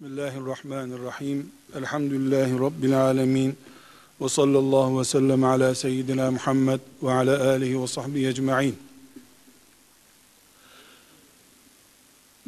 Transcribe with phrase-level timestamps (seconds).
[0.00, 1.50] Bismillahirrahmanirrahim.
[1.74, 3.56] Elhamdülillahi Rabbil alemin.
[4.20, 8.76] Ve sallallahu ve sellem ala seyyidina Muhammed ve ala alihi ve sahbihi ecma'in.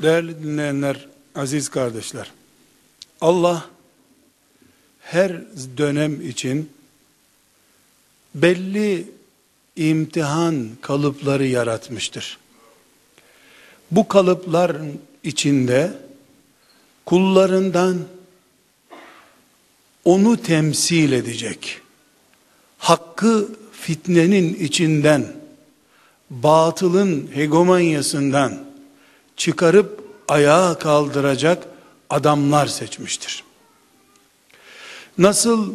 [0.03, 2.33] Değerli dinleyenler, aziz kardeşler.
[3.21, 3.67] Allah
[5.01, 5.33] her
[5.77, 6.71] dönem için
[8.35, 9.11] belli
[9.77, 12.39] imtihan kalıpları yaratmıştır.
[13.91, 16.10] Bu kalıpların içinde
[17.11, 17.99] kullarından
[20.05, 21.80] onu temsil edecek,
[22.79, 25.27] hakkı fitnenin içinden,
[26.30, 28.59] batılın hegemonyasından
[29.37, 31.67] çıkarıp ayağa kaldıracak
[32.11, 33.45] adamlar seçmiştir.
[35.19, 35.73] Nasıl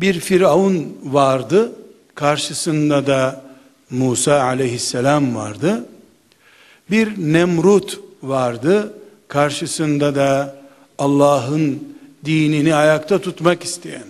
[0.00, 1.72] bir Firavun vardı,
[2.14, 3.44] karşısında da
[3.90, 5.86] Musa aleyhisselam vardı.
[6.90, 8.94] Bir Nemrut vardı,
[9.28, 10.63] karşısında da
[10.98, 14.06] Allah'ın dinini ayakta tutmak isteyen,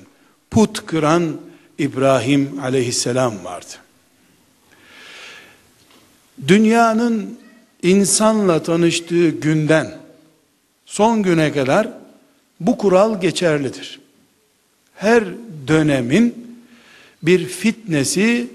[0.51, 1.41] put kıran
[1.79, 3.75] İbrahim aleyhisselam vardı.
[6.49, 7.39] Dünyanın
[7.83, 9.99] insanla tanıştığı günden
[10.87, 11.89] son güne kadar
[12.61, 14.01] bu kural geçerlidir.
[14.95, 15.25] Her
[15.69, 16.59] dönemin
[17.23, 18.49] bir fitnesi,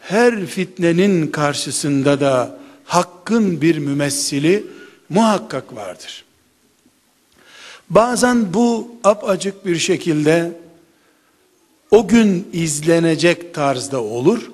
[0.00, 4.66] her fitnenin karşısında da hakkın bir mümessili
[5.08, 6.24] muhakkak vardır.
[7.90, 10.52] Bazen bu apacık bir şekilde
[11.90, 14.50] o gün izlenecek tarzda olur.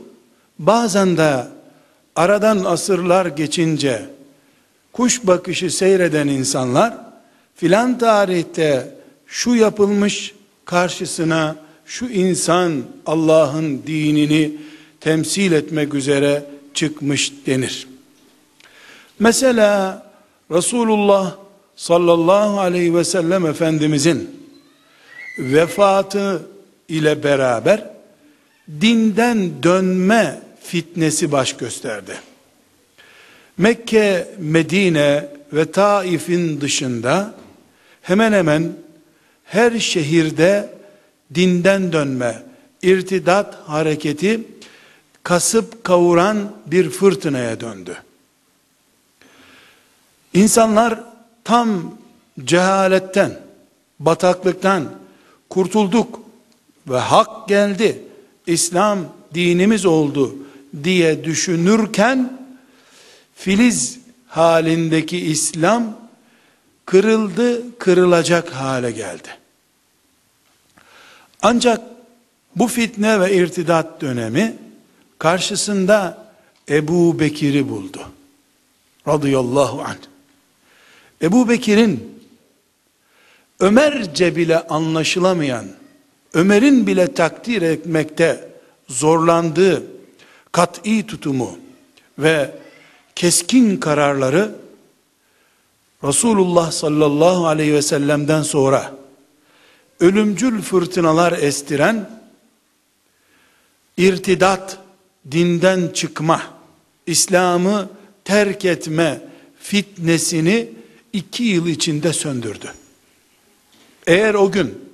[0.58, 1.46] Bazen de
[2.16, 4.06] aradan asırlar geçince
[4.92, 6.94] kuş bakışı seyreden insanlar
[7.54, 8.94] filan tarihte
[9.26, 14.52] şu yapılmış karşısına şu insan Allah'ın dinini
[15.00, 17.88] temsil etmek üzere çıkmış denir.
[19.18, 20.02] Mesela
[20.50, 21.36] Resulullah
[21.80, 24.30] sallallahu aleyhi ve sellem Efendimizin
[25.38, 26.42] vefatı
[26.88, 27.91] ile beraber
[28.80, 32.12] dinden dönme fitnesi baş gösterdi.
[33.58, 37.34] Mekke, Medine ve Taif'in dışında
[38.02, 38.72] hemen hemen
[39.44, 40.74] her şehirde
[41.34, 42.42] dinden dönme,
[42.82, 44.41] irtidat hareketi
[45.22, 47.97] kasıp kavuran bir fırtınaya döndü.
[50.34, 51.09] İnsanlar
[51.50, 51.94] tam
[52.44, 53.40] cehaletten,
[53.98, 54.84] bataklıktan
[55.48, 56.20] kurtulduk
[56.88, 58.02] ve hak geldi,
[58.46, 58.98] İslam
[59.34, 60.36] dinimiz oldu
[60.84, 62.38] diye düşünürken
[63.34, 65.96] filiz halindeki İslam
[66.86, 69.28] kırıldı, kırılacak hale geldi.
[71.42, 71.80] Ancak
[72.56, 74.56] bu fitne ve irtidat dönemi
[75.18, 76.26] karşısında
[76.68, 78.00] Ebu Bekir'i buldu.
[79.08, 80.09] Radıyallahu anh.
[81.22, 82.20] Ebu Bekir'in
[83.60, 85.66] Ömerce bile anlaşılamayan,
[86.34, 88.48] Ömer'in bile takdir etmekte
[88.88, 89.82] zorlandığı
[90.53, 91.59] kat'i tutumu
[92.19, 92.50] ve
[93.14, 94.54] keskin kararları
[96.04, 98.94] Resulullah sallallahu aleyhi ve sellem'den sonra
[100.00, 102.10] ölümcül fırtınalar estiren
[103.97, 104.78] irtidat,
[105.30, 106.42] dinden çıkma,
[107.06, 107.88] İslam'ı
[108.25, 109.20] terk etme
[109.60, 110.69] fitnesini
[111.12, 112.72] iki yıl içinde söndürdü.
[114.06, 114.91] Eğer o gün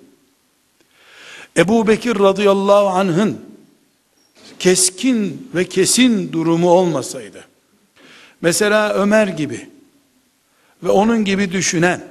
[1.57, 3.41] Ebu Bekir radıyallahu anh'ın
[4.59, 7.45] keskin ve kesin durumu olmasaydı,
[8.41, 9.69] mesela Ömer gibi
[10.83, 12.05] ve onun gibi düşünen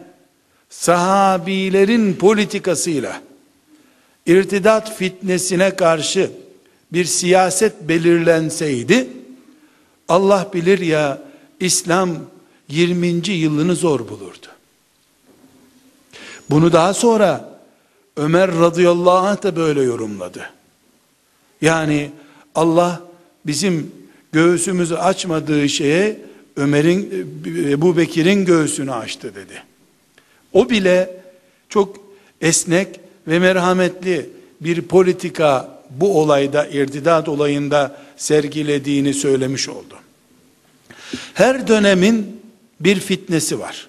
[0.69, 3.21] sahabilerin politikasıyla
[4.25, 6.31] irtidat fitnesine karşı
[6.93, 9.07] bir siyaset belirlenseydi,
[10.07, 11.21] Allah bilir ya
[11.59, 12.17] İslam
[12.69, 13.31] 20.
[13.31, 14.47] yılını zor bulurdu.
[16.49, 17.59] Bunu daha sonra
[18.17, 20.49] Ömer radıyallahu anh da böyle yorumladı.
[21.61, 22.11] Yani
[22.55, 23.01] Allah
[23.45, 23.91] bizim
[24.31, 26.21] göğsümüzü açmadığı şeye
[26.55, 27.27] Ömer'in
[27.69, 29.63] Ebu Bekir'in göğsünü açtı dedi.
[30.53, 31.17] O bile
[31.69, 31.99] çok
[32.41, 34.29] esnek ve merhametli
[34.61, 39.95] bir politika bu olayda irtidat olayında sergilediğini söylemiş oldu.
[41.33, 42.41] Her dönemin
[42.85, 43.87] bir fitnesi var.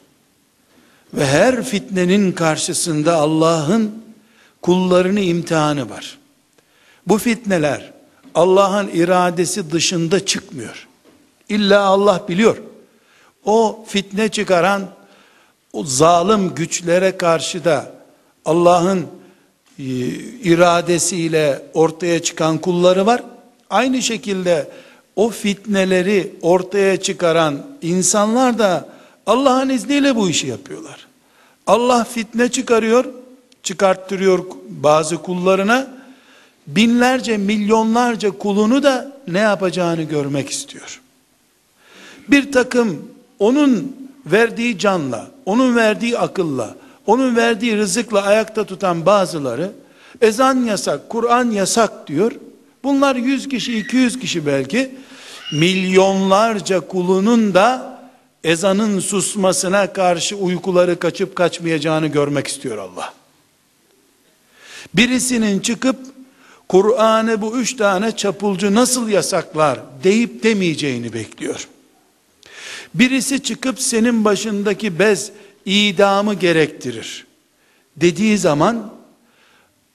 [1.15, 4.05] Ve her fitnenin karşısında Allah'ın
[4.63, 6.19] kullarını imtihanı var.
[7.07, 7.93] Bu fitneler
[8.35, 10.89] Allah'ın iradesi dışında çıkmıyor.
[11.49, 12.57] İlla Allah biliyor.
[13.45, 14.89] O fitne çıkaran
[15.73, 17.93] o zalim güçlere karşı da
[18.45, 19.07] Allah'ın
[19.79, 19.85] e,
[20.43, 23.23] iradesiyle ortaya çıkan kulları var.
[23.71, 24.69] Aynı şekilde
[25.17, 28.89] o fitneleri ortaya çıkaran insanlar da
[29.27, 31.07] Allah'ın izniyle bu işi yapıyorlar.
[31.67, 33.05] Allah fitne çıkarıyor,
[33.63, 35.97] çıkarttırıyor bazı kullarına.
[36.67, 41.01] Binlerce, milyonlarca kulunu da ne yapacağını görmek istiyor.
[42.29, 43.09] Bir takım
[43.39, 43.97] onun
[44.27, 46.75] verdiği canla, onun verdiği akılla,
[47.07, 49.73] onun verdiği rızıkla ayakta tutan bazıları
[50.21, 52.33] ezan yasak, Kur'an yasak diyor.
[52.87, 54.91] Bunlar 100 kişi, 200 kişi belki
[55.53, 58.01] milyonlarca kulunun da
[58.45, 63.15] ezanın susmasına karşı uykuları kaçıp kaçmayacağını görmek istiyor Allah.
[64.95, 65.97] Birisinin çıkıp
[66.69, 71.69] Kur'an'ı bu üç tane çapulcu nasıl yasaklar deyip demeyeceğini bekliyor.
[72.95, 75.31] Birisi çıkıp senin başındaki bez
[75.65, 77.27] idamı gerektirir
[77.97, 78.96] dediği zaman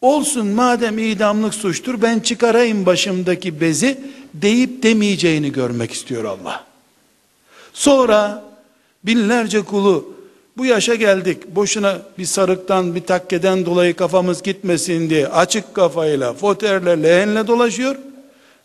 [0.01, 4.00] olsun madem idamlık suçtur ben çıkarayım başımdaki bezi
[4.33, 6.65] deyip demeyeceğini görmek istiyor Allah.
[7.74, 8.44] Sonra
[9.03, 10.13] binlerce kulu
[10.57, 17.03] bu yaşa geldik boşuna bir sarıktan bir takkeden dolayı kafamız gitmesin diye açık kafayla foterle
[17.03, 17.95] lehenle dolaşıyor.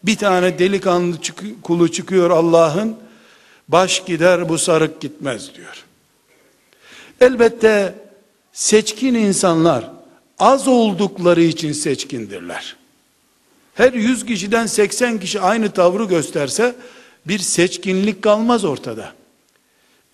[0.02, 1.16] Bir tane delikanlı
[1.62, 2.96] kulu çıkıyor Allah'ın
[3.68, 5.84] baş gider bu sarık gitmez diyor.
[7.20, 7.94] Elbette
[8.52, 9.95] seçkin insanlar
[10.38, 12.76] az oldukları için seçkindirler.
[13.74, 16.74] Her 100 kişiden 80 kişi aynı tavrı gösterse
[17.26, 19.12] bir seçkinlik kalmaz ortada.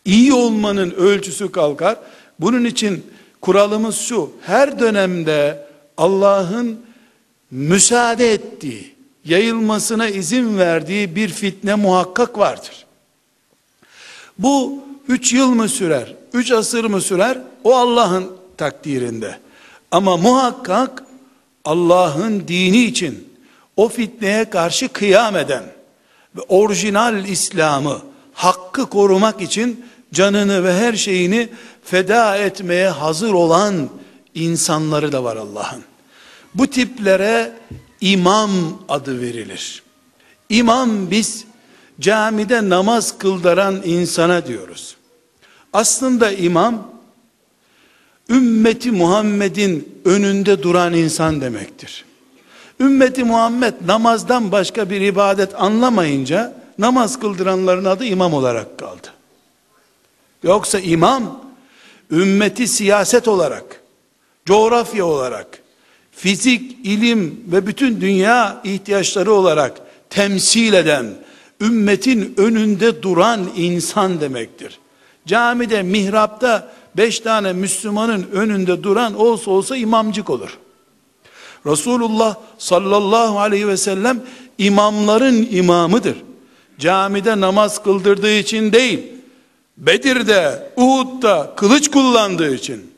[0.04, 1.96] İyi olmanın ölçüsü kalkar.
[2.40, 3.06] Bunun için
[3.40, 4.32] kuralımız şu.
[4.42, 5.66] Her dönemde
[5.96, 6.80] Allah'ın
[7.50, 12.86] müsaade ettiği, yayılmasına izin verdiği bir fitne muhakkak vardır.
[14.38, 17.38] Bu üç yıl mı sürer, üç asır mı sürer?
[17.64, 19.38] O Allah'ın takdirinde.
[19.92, 21.04] Ama muhakkak
[21.64, 23.28] Allah'ın dini için
[23.76, 25.64] o fitneye karşı kıyam eden
[26.36, 27.98] ve orijinal İslam'ı,
[28.34, 31.48] hakkı korumak için canını ve her şeyini
[31.84, 33.88] feda etmeye hazır olan
[34.34, 35.82] insanları da var Allah'ın.
[36.54, 37.52] Bu tiplere
[38.00, 38.50] imam
[38.88, 39.82] adı verilir.
[40.48, 41.44] İmam biz
[42.00, 44.96] camide namaz kıldıran insana diyoruz.
[45.72, 46.91] Aslında imam
[48.30, 52.04] ümmeti Muhammed'in önünde duran insan demektir.
[52.80, 59.08] Ümmeti Muhammed namazdan başka bir ibadet anlamayınca namaz kıldıranların adı imam olarak kaldı.
[60.42, 61.44] Yoksa imam
[62.10, 63.80] ümmeti siyaset olarak,
[64.46, 65.46] coğrafya olarak,
[66.12, 69.72] fizik, ilim ve bütün dünya ihtiyaçları olarak
[70.10, 71.06] temsil eden,
[71.60, 74.78] ümmetin önünde duran insan demektir.
[75.26, 80.58] Camide, mihrapta beş tane Müslümanın önünde duran olsa olsa imamcık olur.
[81.66, 84.22] Resulullah sallallahu aleyhi ve sellem
[84.58, 86.16] imamların imamıdır.
[86.78, 89.12] Camide namaz kıldırdığı için değil,
[89.76, 92.92] Bedir'de, Uhud'da kılıç kullandığı için,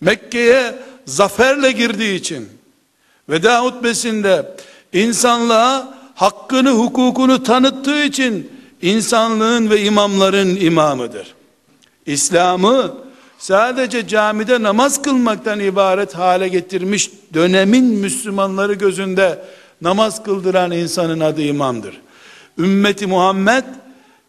[0.00, 2.48] Mekke'ye zaferle girdiği için,
[3.28, 4.56] veda hutbesinde
[4.92, 8.50] insanlığa hakkını, hukukunu tanıttığı için
[8.82, 11.37] insanlığın ve imamların imamıdır.
[12.08, 12.94] İslam'ı
[13.38, 19.44] sadece camide namaz kılmaktan ibaret hale getirmiş dönemin Müslümanları gözünde
[19.82, 22.00] namaz kıldıran insanın adı imamdır.
[22.58, 23.64] Ümmeti Muhammed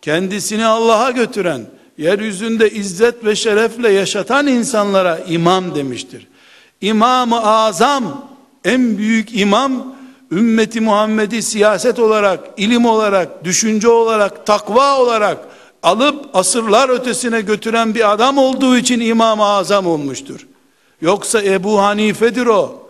[0.02, 1.62] kendisini Allah'a götüren,
[1.98, 6.28] yeryüzünde izzet ve şerefle yaşatan insanlara imam demiştir.
[6.82, 8.30] İmam-ı Azam,
[8.66, 9.96] en büyük imam,
[10.32, 15.38] ümmeti Muhammed'i siyaset olarak, ilim olarak, düşünce olarak, takva olarak
[15.84, 20.48] alıp asırlar ötesine götüren bir adam olduğu için İmam-ı Azam olmuştur.
[21.02, 22.90] Yoksa Ebu Hanife'dir o.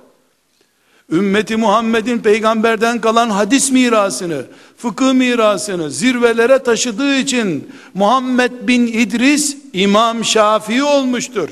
[1.12, 4.46] Ümmeti Muhammed'in peygamberden kalan hadis mirasını,
[4.78, 11.50] fıkıh mirasını zirvelere taşıdığı için Muhammed bin İdris İmam Şafii olmuştur.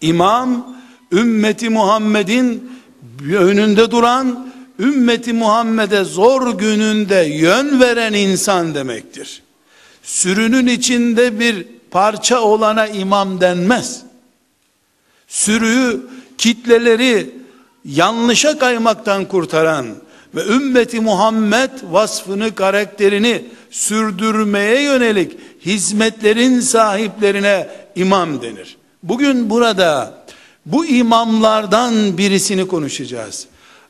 [0.00, 0.76] İmam
[1.12, 2.72] ümmeti Muhammed'in
[3.32, 9.42] önünde duran, ümmeti Muhammed'e zor gününde yön veren insan demektir.
[10.12, 14.02] Sürünün içinde bir parça olana imam denmez.
[15.28, 16.00] Sürüyü,
[16.38, 17.30] kitleleri
[17.84, 19.86] yanlışa kaymaktan kurtaran
[20.34, 28.76] ve ümmeti Muhammed vasfını, karakterini sürdürmeye yönelik hizmetlerin sahiplerine imam denir.
[29.02, 30.24] Bugün burada
[30.66, 33.46] bu imamlardan birisini konuşacağız.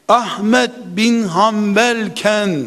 [0.09, 2.67] Ahmet bin Hanbelken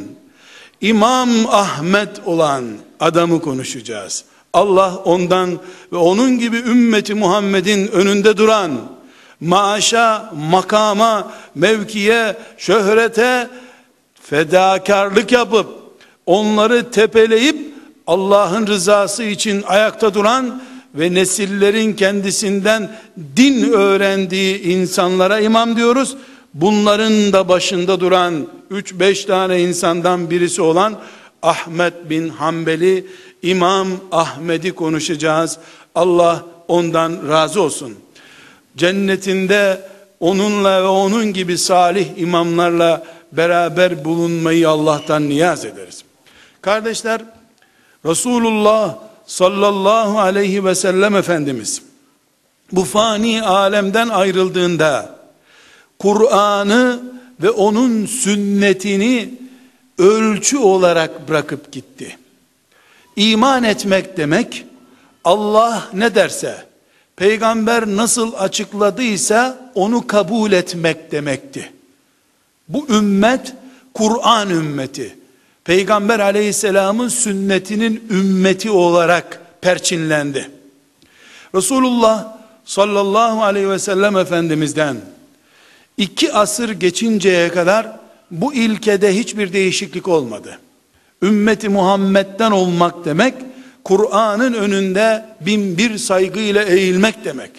[0.82, 2.63] İmam Ahmet olan
[3.00, 4.24] adamı konuşacağız.
[4.53, 5.60] Allah ondan
[5.91, 8.72] ve onun gibi ümmeti Muhammed'in önünde duran
[9.39, 13.50] maaşa, makama, mevkiye, şöhrete
[14.22, 15.67] fedakarlık yapıp
[16.25, 17.75] onları tepeleyip
[18.08, 20.62] Allah'ın rızası için ayakta duran
[20.96, 22.91] ve nesillerin kendisinden
[23.38, 26.15] din öğrendiği insanlara imam diyoruz.
[26.53, 31.00] Bunların da başında duran 3-5 tane insandan birisi olan
[31.41, 33.07] Ahmet bin Hanbeli
[33.41, 35.57] İmam Ahmet'i konuşacağız.
[35.95, 37.95] Allah ondan razı olsun.
[38.77, 39.81] Cennetinde
[40.19, 46.03] onunla ve onun gibi salih imamlarla beraber bulunmayı Allah'tan niyaz ederiz.
[46.62, 47.22] Kardeşler,
[48.05, 48.95] Resulullah
[49.25, 51.81] sallallahu aleyhi ve sellem Efendimiz
[52.72, 55.15] bu fani alemden ayrıldığında
[56.00, 59.34] Kur'an'ı ve onun sünnetini
[59.98, 62.18] ölçü olarak bırakıp gitti.
[63.15, 64.65] İman etmek demek
[65.24, 66.65] Allah ne derse
[67.15, 71.72] peygamber nasıl açıkladıysa onu kabul etmek demekti.
[72.70, 73.54] Bu ümmet
[73.94, 75.18] Kur'an ümmeti.
[75.63, 80.51] Peygamber aleyhisselamın sünnetinin ümmeti olarak perçinlendi.
[81.56, 84.98] Resulullah sallallahu aleyhi ve sellem Efendimiz'den
[85.97, 87.99] iki asır geçinceye kadar
[88.31, 90.59] bu ilkede hiçbir değişiklik olmadı.
[91.21, 93.33] Ümmeti Muhammed'den olmak demek,
[93.83, 97.51] Kur'an'ın önünde bin bir saygıyla eğilmek demek.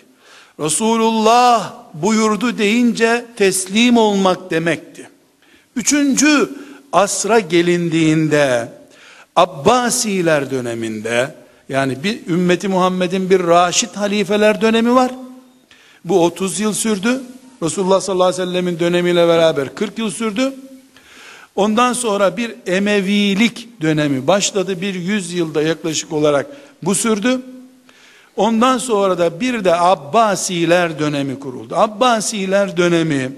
[0.60, 5.08] Resulullah buyurdu deyince teslim olmak demekti.
[5.76, 6.50] Üçüncü
[6.92, 8.68] asra gelindiğinde
[9.36, 11.34] Abbasiler döneminde
[11.68, 15.12] yani bir ümmeti Muhammed'in bir Raşid halifeler dönemi var.
[16.04, 17.20] Bu 30 yıl sürdü.
[17.62, 20.54] Resulullah sallallahu aleyhi ve sellemin dönemiyle beraber 40 yıl sürdü.
[21.56, 24.80] Ondan sonra bir Emevilik dönemi başladı.
[24.80, 26.46] Bir yüz yılda yaklaşık olarak
[26.82, 27.40] bu sürdü.
[28.36, 31.76] Ondan sonra da bir de Abbasiler dönemi kuruldu.
[31.76, 33.32] Abbasiler dönemi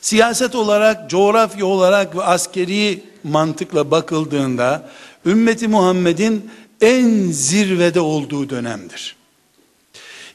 [0.00, 4.88] siyaset olarak, coğrafya olarak ve askeri mantıkla bakıldığında
[5.26, 6.50] ümmeti Muhammed'in
[6.80, 9.16] en zirvede olduğu dönemdir.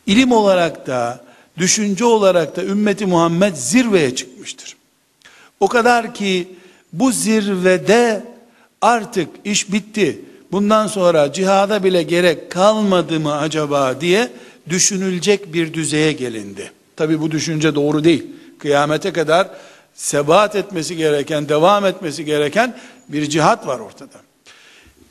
[0.05, 1.23] İlim olarak da,
[1.57, 4.75] düşünce olarak da ümmeti Muhammed zirveye çıkmıştır.
[5.59, 6.47] O kadar ki
[6.93, 8.23] bu zirvede
[8.81, 10.21] artık iş bitti.
[10.51, 14.31] Bundan sonra cihada bile gerek kalmadı mı acaba diye
[14.69, 16.71] düşünülecek bir düzeye gelindi.
[16.95, 18.27] Tabi bu düşünce doğru değil.
[18.59, 19.49] Kıyamete kadar
[19.93, 22.77] sebat etmesi gereken, devam etmesi gereken
[23.07, 24.17] bir cihat var ortada.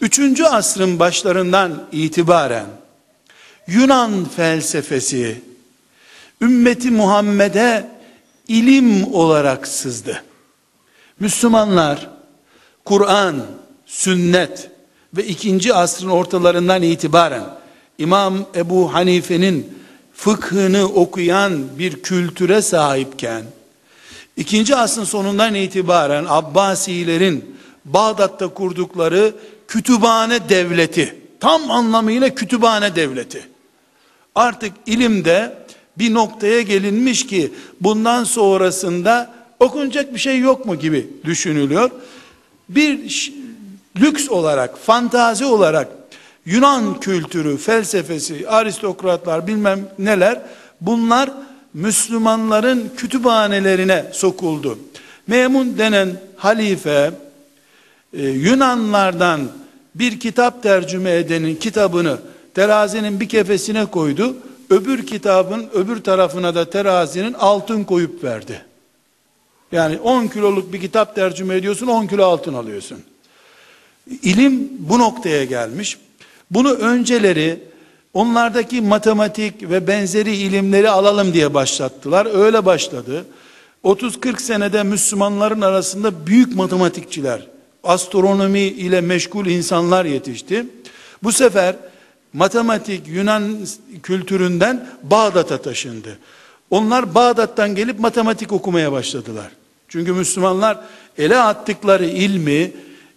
[0.01, 2.67] Üçüncü asrın başlarından itibaren
[3.67, 5.43] Yunan felsefesi
[6.41, 7.87] ümmeti Muhammed'e
[8.49, 10.23] ilim olarak sızdı.
[11.21, 12.11] Müslümanlar
[12.85, 13.43] Kur'an,
[13.87, 14.71] sünnet
[15.17, 17.45] ve ikinci asrın ortalarından itibaren
[17.99, 19.79] İmam Ebu Hanife'nin
[20.15, 23.45] fıkhını okuyan bir kültüre sahipken
[24.37, 29.35] ikinci asrın sonundan itibaren Abbasilerin Bağdat'ta kurdukları
[29.69, 33.49] kütüphane devleti tam anlamıyla kütüphane devleti
[34.35, 35.59] artık ilimde
[36.01, 41.91] bir noktaya gelinmiş ki bundan sonrasında okunacak bir şey yok mu gibi düşünülüyor.
[42.69, 43.33] Bir
[44.01, 45.89] lüks olarak, fantazi olarak
[46.47, 50.41] Yunan kültürü, felsefesi, aristokratlar bilmem neler
[50.81, 51.31] bunlar
[51.75, 54.79] Müslümanların kütüphanelerine sokuldu.
[55.27, 57.11] Memun denen halife
[58.13, 59.41] e, Yunanlardan
[59.95, 62.19] bir kitap tercüme edenin kitabını
[62.55, 64.37] terazinin bir kefesine koydu.
[64.71, 68.65] Öbür kitabın öbür tarafına da terazinin altın koyup verdi.
[69.73, 72.99] Yani 10 kiloluk bir kitap tercüme ediyorsun 10 kilo altın alıyorsun.
[74.23, 75.99] İlim bu noktaya gelmiş.
[76.51, 77.61] Bunu önceleri
[78.15, 82.45] onlardaki matematik ve benzeri ilimleri alalım diye başlattılar.
[82.45, 83.25] Öyle başladı.
[83.85, 87.47] 30-40 senede Müslümanların arasında büyük matematikçiler,
[87.85, 90.67] astronomi ile meşgul insanlar yetişti.
[91.23, 91.77] Bu sefer
[92.33, 93.57] matematik Yunan
[94.03, 96.19] kültüründen Bağdat'a taşındı.
[96.71, 99.51] Onlar Bağdat'tan gelip matematik okumaya başladılar.
[99.89, 100.79] Çünkü Müslümanlar
[101.19, 102.73] ele attıkları ilmi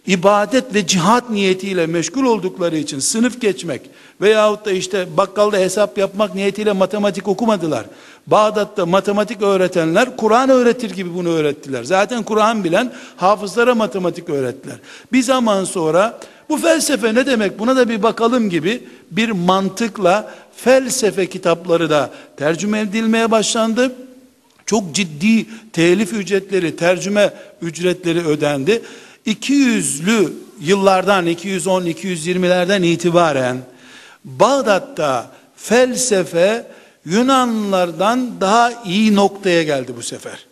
[0.06, 3.82] ibadet ve cihat niyetiyle meşgul oldukları için sınıf geçmek
[4.20, 7.86] veyahut da işte bakkalda hesap yapmak niyetiyle matematik okumadılar.
[8.26, 11.84] Bağdat'ta matematik öğretenler Kur'an öğretir gibi bunu öğrettiler.
[11.84, 14.76] Zaten Kur'an bilen hafızlara matematik öğrettiler.
[15.12, 21.26] Bir zaman sonra bu felsefe ne demek buna da bir bakalım gibi bir mantıkla felsefe
[21.26, 23.92] kitapları da tercüme edilmeye başlandı.
[24.66, 28.82] Çok ciddi telif ücretleri, tercüme ücretleri ödendi.
[29.26, 33.56] 200'lü yıllardan 210-220'lerden itibaren
[34.24, 36.66] Bağdat'ta felsefe
[37.04, 40.46] Yunanlardan daha iyi noktaya geldi bu sefer.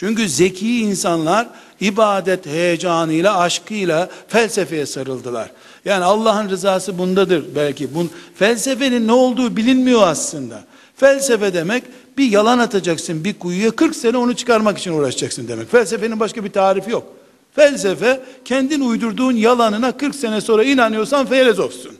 [0.00, 1.48] Çünkü zeki insanlar
[1.80, 5.50] ibadet heyecanıyla, aşkıyla felsefeye sarıldılar.
[5.84, 7.94] Yani Allah'ın rızası bundadır belki.
[7.94, 10.64] Bun, felsefenin ne olduğu bilinmiyor aslında.
[10.96, 11.84] Felsefe demek
[12.18, 15.70] bir yalan atacaksın bir kuyuya 40 sene onu çıkarmak için uğraşacaksın demek.
[15.70, 17.06] Felsefenin başka bir tarifi yok.
[17.54, 21.92] Felsefe kendin uydurduğun yalanına 40 sene sonra inanıyorsan filozofsun.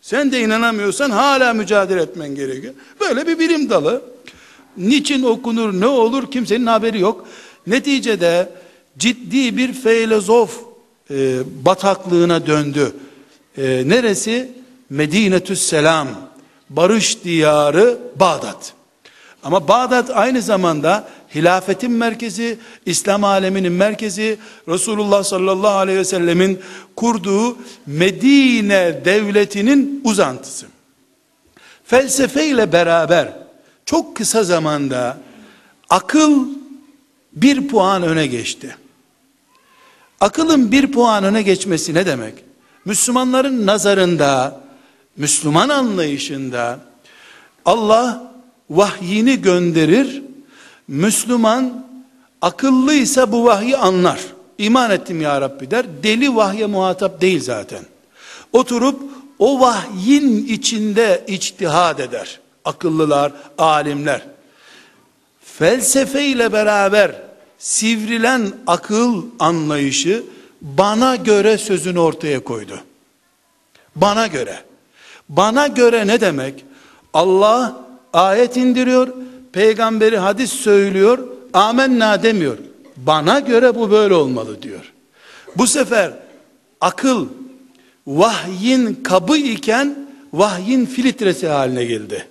[0.00, 2.74] Sen de inanamıyorsan hala mücadele etmen gerekiyor.
[3.00, 4.02] Böyle bir bilim dalı.
[4.76, 7.26] Niçin okunur, ne olur kimsenin haberi yok.
[7.66, 8.48] Neticede
[8.98, 10.60] ciddi bir filozof
[11.10, 12.92] e, bataklığına döndü.
[13.58, 14.60] E, neresi?
[14.90, 16.08] Medinetü Selam,
[16.70, 18.72] barış diyarı Bağdat.
[19.42, 26.60] Ama Bağdat aynı zamanda hilafetin merkezi, İslam aleminin merkezi, Resulullah sallallahu aleyhi ve sellemin
[26.96, 30.66] kurduğu Medine devletinin uzantısı.
[31.84, 33.39] Felsefe ile beraber
[33.90, 35.18] çok kısa zamanda
[35.88, 36.46] akıl
[37.32, 38.76] bir puan öne geçti.
[40.20, 42.34] Akılın bir puan öne geçmesi ne demek?
[42.84, 44.60] Müslümanların nazarında,
[45.16, 46.80] Müslüman anlayışında
[47.64, 48.32] Allah
[48.70, 50.22] vahyini gönderir.
[50.88, 51.86] Müslüman
[52.42, 54.20] akıllıysa bu vahyi anlar.
[54.58, 55.86] İman ettim ya Rabbi der.
[56.02, 57.84] Deli vahye muhatap değil zaten.
[58.52, 59.00] Oturup
[59.38, 62.40] o vahyin içinde içtihad eder.
[62.64, 64.22] Akıllılar, alimler.
[65.44, 67.22] Felsefe ile beraber
[67.58, 70.22] sivrilen akıl anlayışı
[70.60, 72.80] bana göre sözünü ortaya koydu.
[73.96, 74.58] Bana göre.
[75.28, 76.64] Bana göre ne demek?
[77.14, 77.76] Allah
[78.12, 79.08] ayet indiriyor,
[79.52, 81.18] peygamberi hadis söylüyor,
[81.52, 82.58] amenna demiyor.
[82.96, 84.92] Bana göre bu böyle olmalı diyor.
[85.56, 86.12] Bu sefer
[86.80, 87.28] akıl
[88.06, 92.28] vahyin kabı iken vahyin filtresi haline geldi.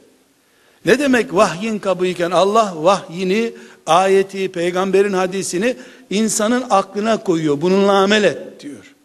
[0.86, 3.54] Ne demek vahyin kabı iken Allah vahyini,
[3.86, 5.76] ayeti, peygamberin hadisini
[6.10, 7.62] insanın aklına koyuyor.
[7.62, 8.96] Bununla amel et diyor.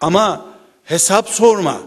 [0.00, 0.46] Ama
[0.84, 1.80] hesap sorma.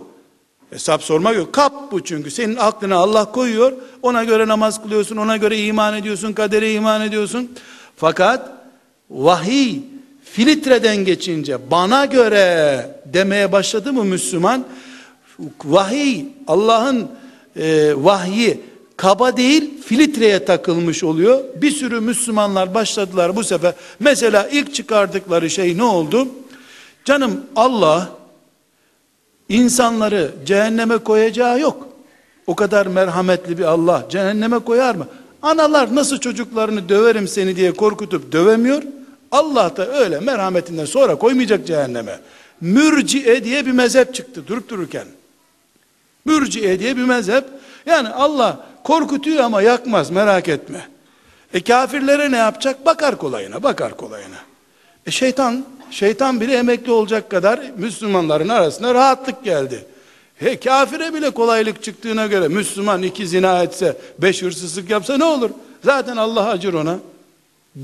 [0.70, 1.54] Hesap sormak yok.
[1.54, 2.32] Kap bu çünkü.
[2.32, 3.74] Senin aklına Allah koyuyor.
[4.02, 5.18] Ona göre namaz kılıyorsun.
[5.18, 6.34] Ona göre iman ediyorsun.
[6.34, 7.52] Kadere iman ediyorsun.
[7.96, 8.52] Fakat
[9.10, 9.80] vahiy
[10.24, 14.66] filtreden geçince bana göre demeye başladı mı Müslüman?
[15.66, 17.08] Vahiy Allah'ın
[17.56, 18.62] e, vahyi
[18.98, 21.44] kaba değil filtreye takılmış oluyor.
[21.56, 23.74] Bir sürü Müslümanlar başladılar bu sefer.
[24.00, 26.28] Mesela ilk çıkardıkları şey ne oldu?
[27.06, 28.10] Canım Allah
[29.50, 31.88] insanları cehenneme koyacağı yok.
[32.48, 35.08] O kadar merhametli bir Allah cehenneme koyar mı?
[35.42, 38.84] Analar nasıl çocuklarını döverim seni diye korkutup dövemiyor.
[39.32, 42.20] Allah da öyle merhametinden sonra koymayacak cehenneme.
[42.62, 45.08] Mürciye diye bir mezhep çıktı durup dururken.
[46.26, 47.44] Mürciye diye bir mezhep.
[47.86, 50.88] Yani Allah korkutuyor ama yakmaz merak etme.
[51.54, 52.86] E kafirlere ne yapacak?
[52.86, 54.36] Bakar kolayına, bakar kolayına.
[55.06, 59.86] E şeytan, şeytan bile emekli olacak kadar Müslümanların arasında rahatlık geldi.
[60.36, 65.50] He kafire bile kolaylık çıktığına göre Müslüman iki zina etse, beş hırsızlık yapsa ne olur?
[65.84, 66.98] Zaten Allah acır ona.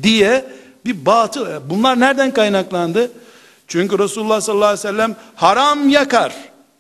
[0.03, 0.45] Diye
[0.85, 1.47] bir batıl.
[1.47, 3.11] E, bunlar nereden kaynaklandı?
[3.67, 6.35] Çünkü Resulullah sallallahu aleyhi ve sellem haram yakar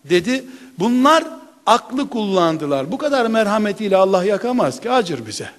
[0.09, 0.45] dedi.
[0.79, 1.23] Bunlar
[1.65, 2.91] aklı kullandılar.
[2.91, 5.49] Bu kadar merhametiyle Allah yakamaz ki acır bize.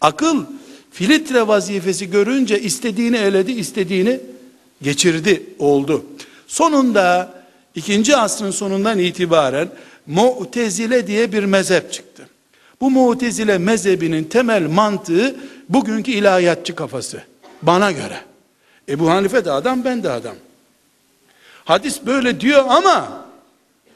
[0.00, 0.44] Akıl
[0.90, 4.20] filtre vazifesi görünce istediğini eledi, istediğini
[4.82, 6.04] geçirdi, oldu.
[6.46, 7.34] Sonunda
[7.74, 9.68] ikinci asrın sonundan itibaren
[10.06, 12.28] Mu'tezile diye bir mezhep çıktı.
[12.80, 15.36] Bu Mu'tezile mezhebinin temel mantığı
[15.68, 17.22] bugünkü ilahiyatçı kafası.
[17.62, 18.20] Bana göre.
[18.88, 20.36] Ebu Hanife de adam, ben de adam.
[21.64, 23.25] Hadis böyle diyor ama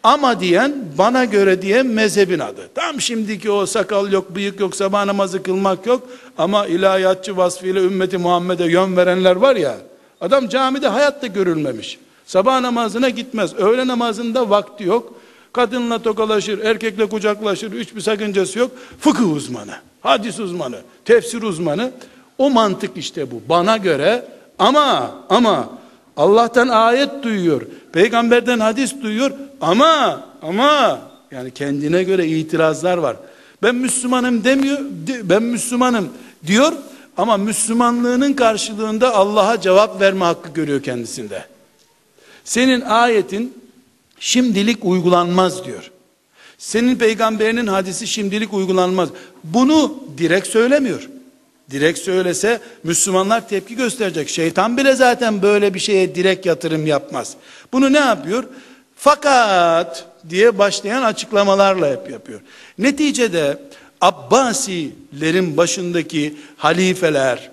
[0.03, 2.69] ama diyen bana göre diye mezhebin adı.
[2.75, 6.09] Tam şimdiki o sakal yok, bıyık yok, sabah namazı kılmak yok.
[6.39, 9.77] Ama ilahiyatçı vasfıyla ümmeti Muhammed'e yön verenler var ya.
[10.21, 11.99] Adam camide hayatta görülmemiş.
[12.27, 13.55] Sabah namazına gitmez.
[13.55, 15.15] Öğle namazında vakti yok.
[15.53, 17.81] Kadınla tokalaşır, erkekle kucaklaşır.
[17.81, 18.71] Hiçbir sakıncası yok.
[19.01, 21.91] Fıkıh uzmanı, hadis uzmanı, tefsir uzmanı.
[22.39, 23.43] O mantık işte bu.
[23.49, 24.25] Bana göre
[24.59, 25.69] ama ama
[26.17, 27.63] Allah'tan ayet duyuyor.
[27.93, 29.31] Peygamberden hadis duyuyor
[29.61, 33.17] ama ama yani kendine göre itirazlar var.
[33.63, 34.79] Ben Müslümanım demiyor.
[35.23, 36.09] Ben Müslümanım
[36.47, 36.73] diyor
[37.17, 41.45] ama Müslümanlığının karşılığında Allah'a cevap verme hakkı görüyor kendisinde.
[42.45, 43.55] Senin ayetin
[44.19, 45.91] şimdilik uygulanmaz diyor.
[46.59, 49.09] Senin peygamberinin hadisi şimdilik uygulanmaz.
[49.45, 51.09] Bunu direkt söylemiyor.
[51.71, 54.29] Direkt söylese Müslümanlar tepki gösterecek.
[54.29, 57.37] Şeytan bile zaten böyle bir şeye direkt yatırım yapmaz.
[57.73, 58.45] Bunu ne yapıyor?
[59.03, 62.41] Fakat diye başlayan açıklamalarla hep yapıyor.
[62.79, 63.59] Neticede
[64.01, 67.51] Abbasilerin başındaki halifeler,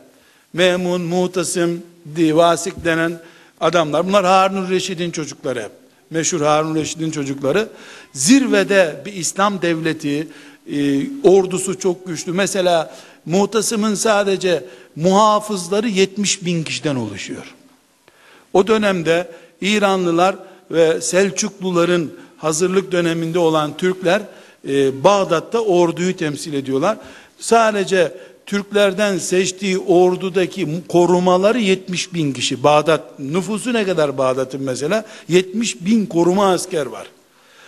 [0.53, 1.83] Memun, Mutasım,
[2.15, 3.19] Divasik denen
[3.61, 5.71] adamlar, bunlar Harun Reşid'in çocukları hep.
[6.09, 7.69] meşhur Harun Reşit'in çocukları
[8.13, 10.27] zirvede bir İslam devleti
[10.71, 12.31] e, ordusu çok güçlü.
[12.33, 14.63] Mesela Muhtasım'ın sadece
[14.95, 17.55] muhafızları 70 bin kişiden oluşuyor.
[18.53, 19.31] O dönemde
[19.61, 20.35] İranlılar
[20.71, 24.21] ve Selçukluların hazırlık döneminde olan Türkler
[24.67, 26.97] e, Bağdat'ta orduyu temsil ediyorlar.
[27.39, 28.13] Sadece
[28.45, 32.63] Türklerden seçtiği ordudaki korumaları 70 bin kişi.
[32.63, 35.05] Bağdat nüfusu ne kadar Bağdat'ın mesela?
[35.29, 37.07] 70 bin koruma asker var.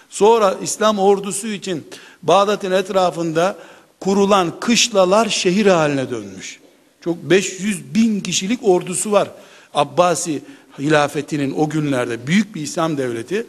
[0.10, 1.88] Sonra İslam ordusu için
[2.24, 3.56] Bağdat'ın etrafında
[4.00, 6.60] kurulan kışlalar şehir haline dönmüş.
[7.04, 9.32] Çok 500 bin kişilik ordusu var.
[9.74, 10.42] Abbasi
[10.80, 13.46] hilafetinin o günlerde büyük bir İslam devleti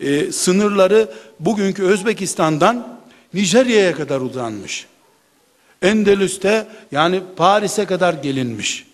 [0.00, 1.08] e, sınırları
[1.40, 2.98] bugünkü Özbekistan'dan
[3.34, 4.86] Nijerya'ya kadar uzanmış.
[5.82, 8.86] Endülüs'te yani Paris'e kadar gelinmiş.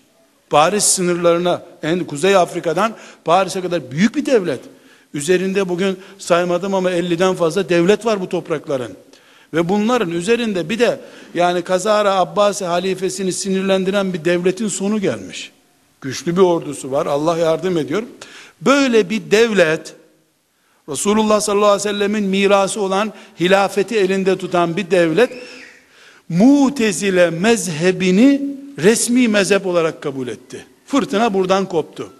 [0.51, 2.93] Paris sınırlarına en Kuzey Afrika'dan
[3.25, 4.61] Paris'e kadar büyük bir devlet.
[5.15, 8.93] Üzerinde bugün saymadım ama 50'den fazla devlet var bu toprakların.
[9.55, 11.01] Ve bunların üzerinde bir de
[11.35, 15.53] yani Kazara Abbasi halifesini sinirlendiren bir devletin sonu gelmiş.
[16.01, 17.07] Güçlü bir ordusu var.
[17.07, 18.03] Allah yardım ediyor.
[18.61, 19.95] Böyle bir devlet
[20.89, 25.31] Resulullah sallallahu aleyhi ve sellemin mirası olan hilafeti elinde tutan bir devlet
[26.29, 28.43] Mutezile mezhebini
[28.79, 30.67] resmi mezhep olarak kabul etti.
[30.87, 32.13] Fırtına buradan koptu.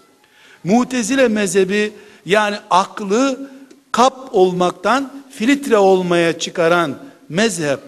[0.65, 1.93] Mutezile mezhebi
[2.27, 3.51] yani aklı
[3.93, 7.81] kap olmaktan filtre olmaya çıkaran mezhep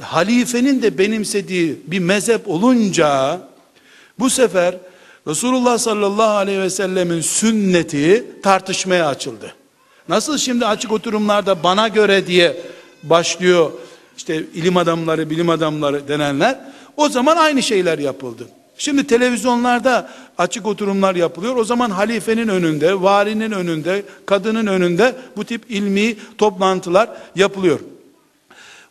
[0.00, 3.40] halifenin de benimsediği bir mezhep olunca
[4.18, 4.74] bu sefer
[5.26, 9.54] Resulullah sallallahu aleyhi ve sellemin sünneti tartışmaya açıldı.
[10.08, 12.56] Nasıl şimdi açık oturumlarda bana göre diye
[13.02, 13.70] başlıyor
[14.16, 16.60] işte ilim adamları, bilim adamları denenler.
[16.96, 18.48] O zaman aynı şeyler yapıldı.
[18.78, 21.56] Şimdi televizyonlarda açık oturumlar yapılıyor.
[21.56, 27.80] O zaman halifenin önünde, valinin önünde, kadının önünde bu tip ilmi toplantılar yapılıyor.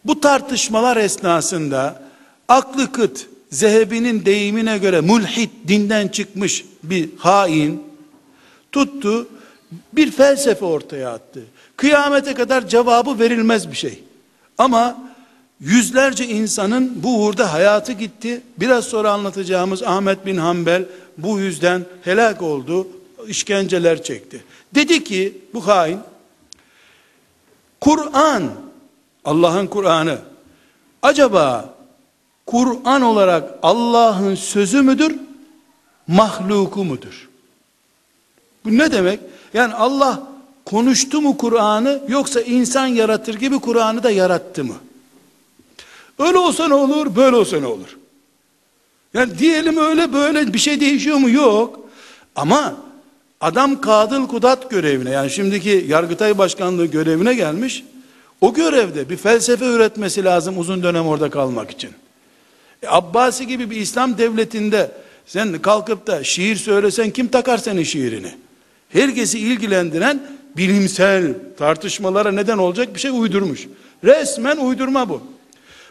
[0.05, 2.03] Bu tartışmalar esnasında
[2.47, 7.83] aklı kıt, Zehebi'nin deyimine göre mulhit, dinden çıkmış bir hain
[8.71, 9.27] tuttu,
[9.93, 11.43] bir felsefe ortaya attı.
[11.77, 14.03] Kıyamete kadar cevabı verilmez bir şey.
[14.57, 14.97] Ama
[15.59, 18.41] yüzlerce insanın bu uğurda hayatı gitti.
[18.57, 20.85] Biraz sonra anlatacağımız Ahmet bin Hanbel
[21.17, 22.87] bu yüzden helak oldu,
[23.27, 24.43] işkenceler çekti.
[24.75, 25.99] Dedi ki bu hain,
[27.81, 28.43] Kur'an,
[29.25, 30.17] Allah'ın Kur'an'ı,
[31.01, 31.74] acaba
[32.45, 35.15] Kur'an olarak Allah'ın sözü müdür,
[36.07, 37.29] mahluku mudur?
[38.65, 39.19] Bu ne demek?
[39.53, 40.23] Yani Allah
[40.65, 44.75] konuştu mu Kur'an'ı yoksa insan yaratır gibi Kur'an'ı da yarattı mı?
[46.19, 47.97] Öyle olsa ne olur, böyle olsa ne olur?
[49.13, 51.29] Yani diyelim öyle böyle bir şey değişiyor mu?
[51.29, 51.79] Yok.
[52.35, 52.75] Ama
[53.41, 57.83] adam kadıl kudat görevine yani şimdiki Yargıtay Başkanlığı görevine gelmiş.
[58.41, 61.91] O görevde bir felsefe üretmesi lazım uzun dönem orada kalmak için.
[62.87, 64.91] Abbasi gibi bir İslam devletinde
[65.25, 68.31] sen kalkıp da şiir söylesen kim takar senin şiirini?
[68.89, 70.21] Herkesi ilgilendiren
[70.57, 73.67] bilimsel tartışmalara neden olacak bir şey uydurmuş.
[74.03, 75.21] Resmen uydurma bu.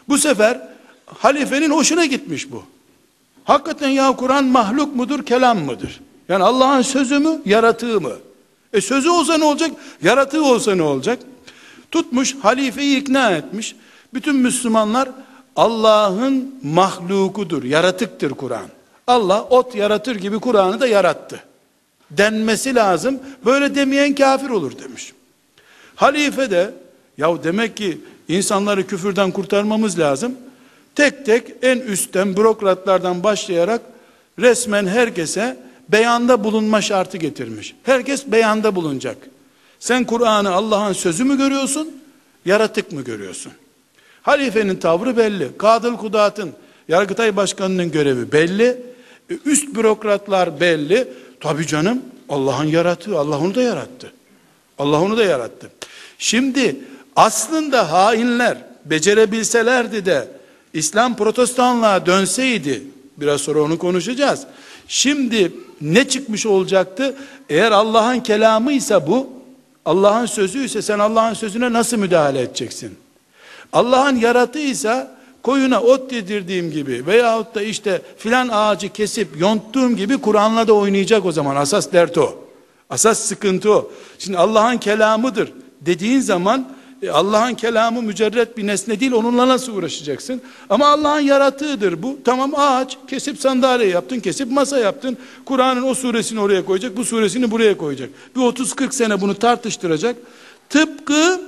[0.07, 0.61] Bu sefer
[1.05, 2.63] halifenin hoşuna gitmiş bu.
[3.43, 6.01] Hakikaten ya Kur'an mahluk mudur, kelam mıdır?
[6.29, 8.13] Yani Allah'ın sözü mü, yaratığı mı?
[8.73, 9.71] E sözü olsa ne olacak?
[10.03, 11.19] Yaratığı olsa ne olacak?
[11.91, 13.75] Tutmuş, halifeyi ikna etmiş.
[14.13, 15.09] Bütün Müslümanlar
[15.55, 18.67] Allah'ın mahlukudur, yaratıktır Kur'an.
[19.07, 21.43] Allah ot yaratır gibi Kur'an'ı da yarattı.
[22.11, 23.19] Denmesi lazım.
[23.45, 25.13] Böyle demeyen kafir olur demiş.
[25.95, 26.73] Halife de
[27.17, 30.35] ya demek ki insanları küfürden kurtarmamız lazım.
[30.95, 33.81] Tek tek en üstten bürokratlardan başlayarak
[34.39, 35.57] resmen herkese
[35.89, 37.75] beyanda bulunma şartı getirmiş.
[37.83, 39.17] Herkes beyanda bulunacak.
[39.79, 42.01] Sen Kur'an'ı Allah'ın sözü mü görüyorsun,
[42.45, 43.51] yaratık mı görüyorsun?
[44.25, 45.57] Halifenin tavrı belli.
[45.57, 46.53] Kadıl Kudat'ın,
[46.87, 48.77] Yargıtay Başkanı'nın görevi belli.
[49.29, 51.07] E, üst bürokratlar belli.
[51.39, 54.13] Tabi canım Allah'ın yarattığı, Allah onu da yarattı.
[54.79, 55.69] Allah onu da yarattı.
[56.17, 56.75] Şimdi
[57.15, 60.27] aslında hainler becerebilselerdi de
[60.73, 62.83] İslam protestanlığa dönseydi,
[63.17, 64.43] biraz sonra onu konuşacağız.
[64.87, 67.15] Şimdi ne çıkmış olacaktı?
[67.49, 69.29] Eğer Allah'ın kelamıysa bu,
[69.85, 73.04] Allah'ın sözü ise sen Allah'ın sözüne nasıl müdahale edeceksin?
[73.73, 80.67] Allah'ın yaratıysa koyuna ot yedirdiğim gibi veyahut da işte filan ağacı kesip yonttuğum gibi Kur'an'la
[80.67, 81.55] da oynayacak o zaman.
[81.55, 82.35] Asas dert o.
[82.89, 83.91] Asas sıkıntı o.
[84.19, 85.51] Şimdi Allah'ın kelamıdır
[85.81, 90.41] dediğin zaman E, Allah'ın kelamı mücerret bir nesne değil onunla nasıl uğraşacaksın?
[90.69, 92.17] Ama Allah'ın yaratığıdır bu.
[92.25, 95.17] Tamam ağaç kesip sandalye yaptın, kesip masa yaptın.
[95.45, 98.09] Kur'an'ın o suresini oraya koyacak, bu suresini buraya koyacak.
[98.35, 100.15] Bir 30-40 sene bunu tartıştıracak.
[100.69, 101.41] Tıpkı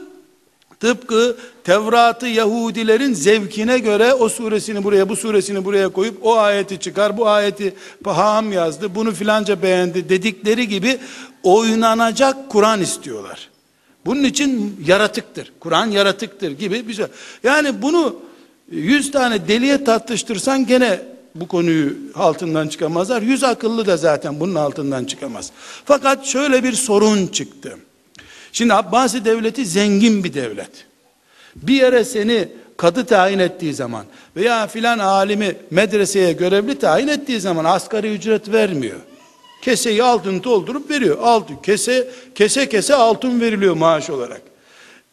[0.79, 7.17] tıpkı Tevrat'ı Yahudilerin zevkine göre o suresini buraya bu suresini buraya koyup o ayeti çıkar
[7.17, 10.97] bu ayeti Paham yazdı bunu filanca beğendi dedikleri gibi
[11.43, 13.49] oynanacak Kur'an istiyorlar.
[14.05, 15.51] Bunun için yaratıktır.
[15.59, 17.05] Kur'an yaratıktır gibi bir şey.
[17.43, 18.15] Yani bunu
[18.71, 21.01] 100 tane deliye tartıştırsan gene
[21.35, 23.21] bu konuyu altından çıkamazlar.
[23.21, 25.51] Yüz akıllı da zaten bunun altından çıkamaz.
[25.85, 27.77] Fakat şöyle bir sorun çıktı.
[28.57, 30.69] Şimdi Abbasi devleti zengin bir devlet.
[31.55, 37.65] Bir yere seni kadı tayin ettiği zaman veya filan alimi medreseye görevli tayin ettiği zaman
[37.65, 38.99] asgari ücret vermiyor.
[39.61, 41.17] Keseyi altın doldurup veriyor.
[41.21, 44.41] Altın kese kese kese altın veriliyor maaş olarak.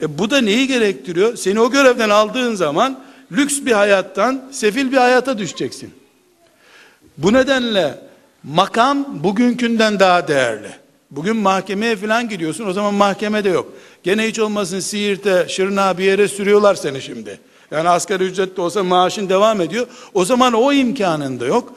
[0.02, 1.36] E bu da neyi gerektiriyor?
[1.36, 3.00] Seni o görevden aldığın zaman
[3.32, 5.94] lüks bir hayattan sefil bir hayata düşeceksin.
[7.18, 7.98] Bu nedenle
[8.44, 10.83] makam bugünkünden daha değerli.
[11.16, 13.72] Bugün mahkemeye falan gidiyorsun o zaman mahkemede yok.
[14.02, 17.40] Gene hiç olmasın Siirt'e, Şırnağa bir yere sürüyorlar seni şimdi.
[17.70, 19.86] Yani asgari ücretli olsa maaşın devam ediyor.
[20.14, 21.72] O zaman o imkanın da yok.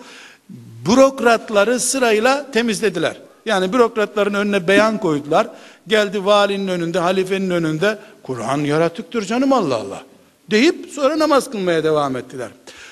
[0.89, 3.17] Bürokratları sırayla temizlediler.
[3.45, 5.47] Yani bürokratların önüne beyan koydular.
[5.87, 7.99] Geldi valinin önünde, halifenin önünde.
[8.23, 10.03] Kur'an yaratıktır canım Allah Allah.
[10.51, 12.49] Deyip sonra namaz kılmaya devam ettiler.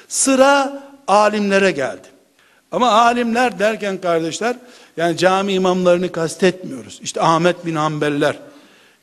[0.07, 2.14] Sıra alimlere geldi.
[2.71, 4.55] Ama alimler derken kardeşler,
[4.97, 6.99] yani cami imamlarını kastetmiyoruz.
[7.03, 8.39] İşte Ahmet bin Hanbeller,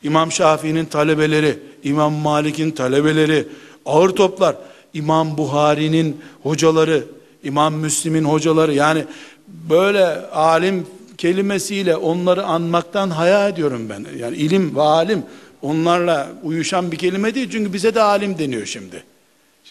[0.03, 3.49] İmam Şafii'nin talebeleri, İmam Malik'in talebeleri,
[3.87, 4.57] ağır toplar,
[4.95, 7.05] İmam Buhari'nin hocaları,
[7.45, 9.05] İmam Müslim'in hocaları yani
[9.49, 10.87] böyle alim
[11.19, 14.07] kelimesiyle onları anmaktan haya ediyorum ben.
[14.19, 15.23] Yani ilim ve alim
[15.63, 19.05] onlarla uyuşan bir kelime değil çünkü bize de alim deniyor şimdi.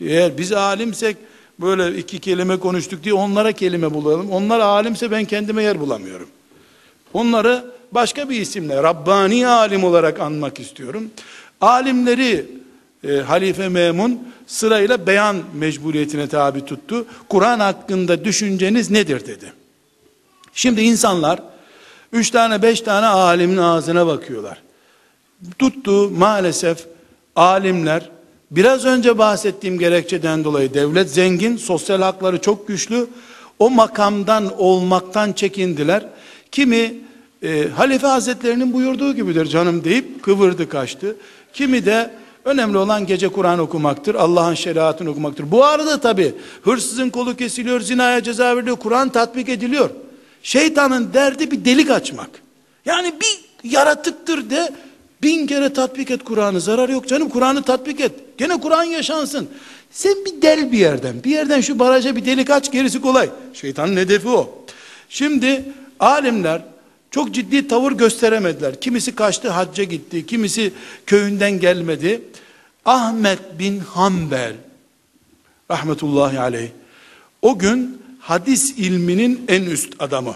[0.01, 1.17] Eğer biz alimsek
[1.61, 4.31] böyle iki kelime konuştuk diye onlara kelime bulalım.
[4.31, 6.29] Onlar alimse ben kendime yer bulamıyorum.
[7.13, 11.11] Onları başka bir isimle Rabbani alim olarak anmak istiyorum.
[11.61, 12.45] Alimleri
[13.07, 17.05] e, Halife Memun sırayla beyan mecburiyetine tabi tuttu.
[17.29, 19.53] Kur'an hakkında düşünceniz nedir dedi.
[20.53, 21.39] Şimdi insanlar
[22.13, 24.61] üç tane beş tane alimin ağzına bakıyorlar.
[25.59, 26.85] Tuttu maalesef
[27.35, 28.09] alimler
[28.51, 33.07] biraz önce bahsettiğim gerekçeden dolayı devlet zengin, sosyal hakları çok güçlü.
[33.59, 36.05] O makamdan olmaktan çekindiler.
[36.51, 36.93] Kimi
[37.43, 41.15] e, Halife Hazretlerinin buyurduğu gibidir canım deyip kıvırdı kaçtı.
[41.53, 42.11] Kimi de
[42.45, 44.15] önemli olan gece Kur'an okumaktır.
[44.15, 45.51] Allah'ın şeriatını okumaktır.
[45.51, 49.89] Bu arada tabi hırsızın kolu kesiliyor, zinaya ceza veriliyor, Kur'an tatbik ediliyor.
[50.43, 52.29] Şeytanın derdi bir delik açmak.
[52.85, 54.73] Yani bir yaratıktır de
[55.23, 56.61] bin kere tatbik et Kur'an'ı.
[56.61, 58.11] Zarar yok canım Kur'an'ı tatbik et.
[58.37, 59.49] Gene Kur'an yaşansın.
[59.91, 61.23] Sen bir del bir yerden.
[61.23, 63.29] Bir yerden şu baraja bir delik aç gerisi kolay.
[63.53, 64.65] Şeytanın hedefi o.
[65.09, 65.63] Şimdi
[65.99, 66.61] alimler
[67.11, 68.81] çok ciddi tavır gösteremediler.
[68.81, 70.73] Kimisi kaçtı hacca gitti, kimisi
[71.05, 72.21] köyünden gelmedi.
[72.85, 74.53] Ahmet bin Hanbel
[75.71, 76.69] rahmetullahi aleyh
[77.41, 80.35] o gün hadis ilminin en üst adamı.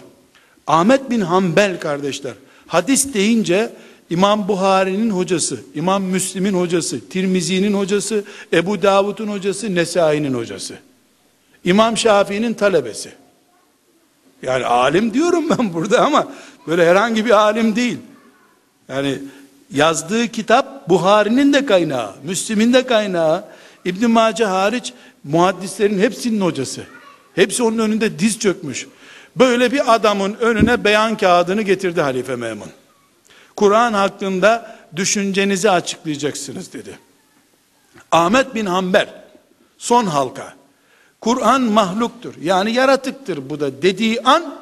[0.67, 2.33] Ahmet bin Hanbel kardeşler
[2.67, 3.71] hadis deyince
[4.09, 10.75] İmam Buhari'nin hocası, İmam Müslim'in hocası, Tirmizi'nin hocası, Ebu Davud'un hocası, Nesai'nin hocası.
[11.63, 13.11] İmam Şafii'nin talebesi.
[14.41, 16.27] Yani alim diyorum ben burada ama
[16.67, 17.97] böyle herhangi bir alim değil.
[18.89, 19.19] Yani
[19.71, 23.45] yazdığı kitap Buhari'nin de kaynağı, Müslim'in de kaynağı,
[23.85, 26.83] İbn Mace hariç muhaddislerin hepsinin hocası.
[27.35, 28.87] Hepsi onun önünde diz çökmüş.
[29.35, 32.69] Böyle bir adamın önüne beyan kağıdını getirdi Halife Memun.
[33.55, 36.99] Kur'an hakkında düşüncenizi açıklayacaksınız dedi.
[38.11, 39.09] Ahmet bin Hanbel
[39.77, 40.53] son halka
[41.21, 42.33] Kur'an mahluktur.
[42.41, 44.55] Yani yaratıktır bu da dediği an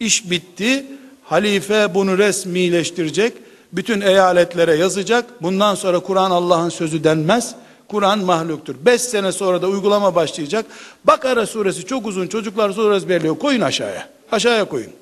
[0.00, 0.86] iş bitti.
[1.24, 3.32] Halife bunu resmileştirecek.
[3.72, 5.42] Bütün eyaletlere yazacak.
[5.42, 7.54] Bundan sonra Kur'an Allah'ın sözü denmez.
[7.88, 8.74] Kur'an mahluktur.
[8.86, 10.66] Beş sene sonra da uygulama başlayacak.
[11.04, 12.26] Bakara suresi çok uzun.
[12.26, 13.38] Çocuklar zor ezberliyor.
[13.38, 14.08] Koyun aşağıya.
[14.32, 14.92] Aşağıya koyun.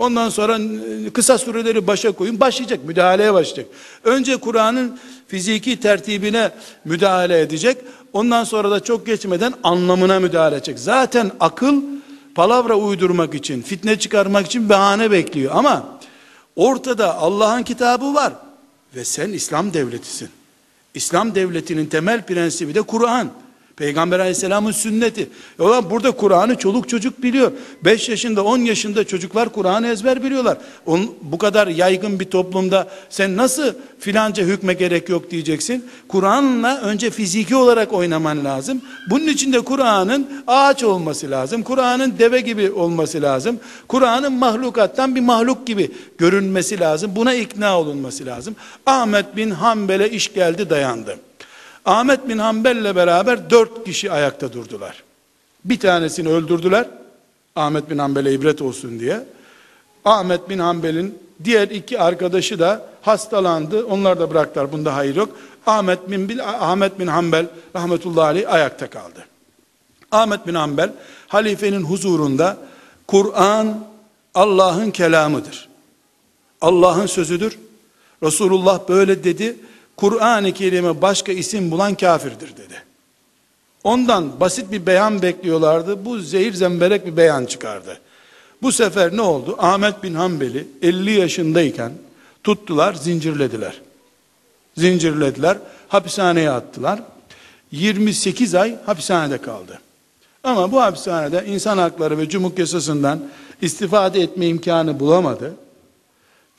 [0.00, 0.58] Ondan sonra
[1.06, 2.40] e, kısa sureleri başa koyun.
[2.40, 2.84] Başlayacak.
[2.84, 3.66] Müdahaleye başlayacak.
[4.04, 6.50] Önce Kur'an'ın fiziki tertibine
[6.84, 7.78] müdahale edecek.
[8.12, 10.78] Ondan sonra da çok geçmeden anlamına müdahale edecek.
[10.78, 11.82] Zaten akıl
[12.34, 15.52] palavra uydurmak için, fitne çıkarmak için bahane bekliyor.
[15.54, 15.98] Ama
[16.56, 18.32] ortada Allah'ın kitabı var.
[18.96, 20.28] Ve sen İslam devletisin.
[20.94, 23.30] İslam devletinin temel prensibi de Kur'an.
[23.80, 25.28] Peygamber aleyhisselamın sünneti.
[25.58, 27.52] E ulan burada Kur'an'ı çoluk çocuk biliyor.
[27.84, 30.58] 5 yaşında 10 yaşında çocuklar Kur'an'ı ezber biliyorlar.
[30.86, 35.84] On, bu kadar yaygın bir toplumda sen nasıl filanca hükme gerek yok diyeceksin.
[36.08, 38.82] Kur'an'la önce fiziki olarak oynaman lazım.
[39.10, 41.62] Bunun için de Kur'an'ın ağaç olması lazım.
[41.62, 43.60] Kur'an'ın deve gibi olması lazım.
[43.88, 47.12] Kur'an'ın mahlukattan bir mahluk gibi görünmesi lazım.
[47.16, 48.56] Buna ikna olunması lazım.
[48.86, 51.29] Ahmet bin Hanbel'e iş geldi dayandı.
[51.84, 55.02] Ahmet bin Hanbel'le beraber dört kişi ayakta durdular.
[55.64, 56.88] Bir tanesini öldürdüler.
[57.56, 59.24] Ahmet bin Hanbel'e ibret olsun diye.
[60.04, 63.84] Ahmet bin Hanbel'in diğer iki arkadaşı da hastalandı.
[63.86, 64.72] Onlar da bıraktılar.
[64.72, 65.28] Bunda hayır yok.
[65.66, 69.24] Ahmet bin, Ahmet bin Hanbel rahmetullahi aleyh ayakta kaldı.
[70.12, 70.92] Ahmet bin Hanbel
[71.28, 72.56] halifenin huzurunda
[73.06, 73.86] Kur'an
[74.34, 75.68] Allah'ın kelamıdır.
[76.60, 77.58] Allah'ın sözüdür.
[78.22, 79.56] Resulullah böyle dedi.
[80.00, 82.82] Kur'an-ı Kerim'e başka isim bulan kafirdir dedi.
[83.84, 86.04] Ondan basit bir beyan bekliyorlardı.
[86.04, 87.98] Bu zehir zemberek bir beyan çıkardı.
[88.62, 89.56] Bu sefer ne oldu?
[89.58, 91.92] Ahmet bin Hanbel'i 50 yaşındayken
[92.44, 93.80] tuttular, zincirlediler.
[94.76, 95.58] Zincirlediler,
[95.88, 97.02] hapishaneye attılar.
[97.72, 99.80] 28 ay hapishanede kaldı.
[100.44, 103.20] Ama bu hapishanede insan hakları ve cumhur yasasından
[103.62, 105.54] istifade etme imkanı bulamadı.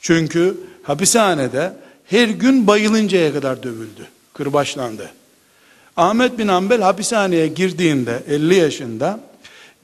[0.00, 1.72] Çünkü hapishanede
[2.06, 5.10] her gün bayılıncaya kadar dövüldü, kırbaçlandı.
[5.96, 9.20] Ahmet bin Ambel hapishaneye girdiğinde 50 yaşında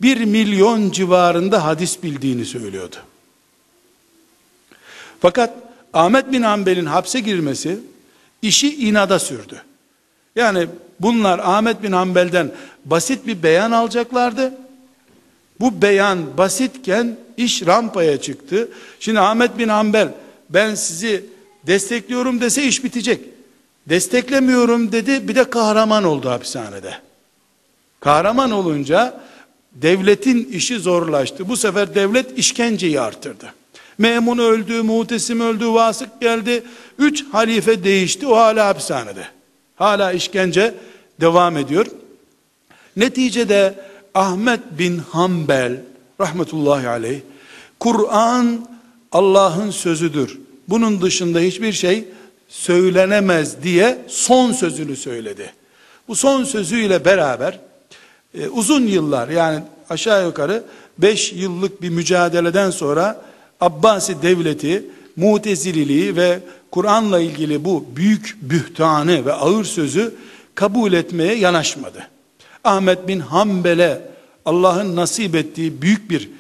[0.02, 2.96] 1 milyon civarında hadis bildiğini söylüyordu.
[5.20, 5.54] Fakat
[5.92, 7.80] Ahmet bin Ambel'in hapse girmesi
[8.42, 9.62] işi inada sürdü.
[10.36, 10.66] Yani
[11.00, 12.50] bunlar Ahmet bin Ambel'den
[12.84, 14.54] basit bir beyan alacaklardı.
[15.60, 18.68] Bu beyan basitken iş rampaya çıktı.
[19.00, 20.08] Şimdi Ahmet bin Ambel
[20.50, 21.24] ben sizi
[21.66, 23.20] destekliyorum dese iş bitecek.
[23.88, 26.94] Desteklemiyorum dedi bir de kahraman oldu hapishanede.
[28.00, 29.20] Kahraman olunca
[29.72, 31.48] devletin işi zorlaştı.
[31.48, 33.54] Bu sefer devlet işkenceyi arttırdı.
[33.98, 36.62] Memun öldü, Mutesim öldü, Vasık geldi.
[36.98, 38.26] Üç halife değişti.
[38.26, 39.24] O hala hapishanede.
[39.76, 40.74] Hala işkence
[41.20, 41.86] devam ediyor.
[42.96, 43.74] Neticede
[44.14, 45.82] Ahmet bin Hanbel
[46.20, 47.20] rahmetullahi aleyh
[47.80, 48.68] Kur'an
[49.12, 52.04] Allah'ın sözüdür bunun dışında hiçbir şey
[52.48, 55.52] söylenemez diye son sözünü söyledi.
[56.08, 57.60] Bu son sözüyle beraber
[58.34, 60.64] e, uzun yıllar yani aşağı yukarı
[60.98, 63.24] 5 yıllık bir mücadeleden sonra
[63.60, 64.84] Abbasi devleti
[65.16, 70.14] mutezililiği ve Kur'an'la ilgili bu büyük bühtanı ve ağır sözü
[70.54, 72.08] kabul etmeye yanaşmadı.
[72.64, 74.02] Ahmet bin Hanbel'e
[74.44, 76.30] Allah'ın nasip ettiği büyük bir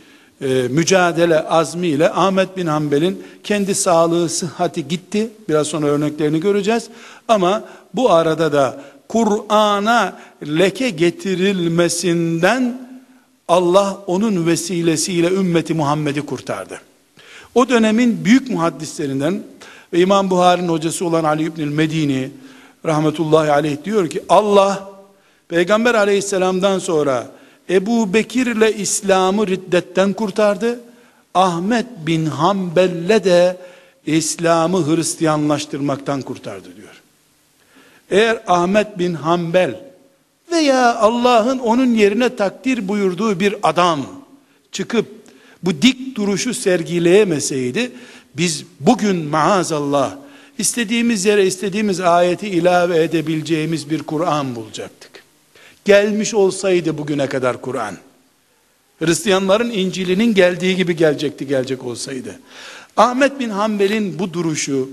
[0.40, 5.30] e, mücadele azmiyle Ahmet bin Hanbel'in kendi sağlığı, sıhhati gitti.
[5.48, 6.88] Biraz sonra örneklerini göreceğiz.
[7.28, 12.88] Ama bu arada da Kur'an'a leke getirilmesinden
[13.48, 16.80] Allah onun vesilesiyle ümmeti Muhammed'i kurtardı.
[17.54, 19.42] O dönemin büyük muhaddislerinden
[19.92, 22.30] ve İmam Buhari'nin hocası olan Ali İbnül Medini
[22.86, 24.90] rahmetullahi aleyh diyor ki Allah
[25.48, 27.26] Peygamber aleyhisselamdan sonra
[27.70, 30.80] Ebu Bekir'le İslam'ı riddetten kurtardı.
[31.34, 33.56] Ahmet bin Hanbel'le de
[34.06, 37.02] İslam'ı Hristiyanlaştırmaktan kurtardı diyor.
[38.10, 39.80] Eğer Ahmet bin Hanbel
[40.52, 44.06] veya Allah'ın onun yerine takdir buyurduğu bir adam
[44.72, 45.06] çıkıp
[45.62, 47.92] bu dik duruşu sergileyemeseydi
[48.36, 50.16] biz bugün maazallah
[50.58, 55.17] istediğimiz yere istediğimiz ayeti ilave edebileceğimiz bir Kur'an bulacaktık
[55.88, 57.94] gelmiş olsaydı bugüne kadar Kur'an.
[58.98, 62.40] Hristiyanların İncil'inin geldiği gibi gelecekti gelecek olsaydı.
[62.96, 64.90] Ahmet bin Hanbel'in bu duruşu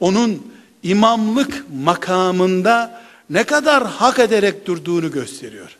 [0.00, 0.42] onun
[0.82, 5.76] imamlık makamında ne kadar hak ederek durduğunu gösteriyor.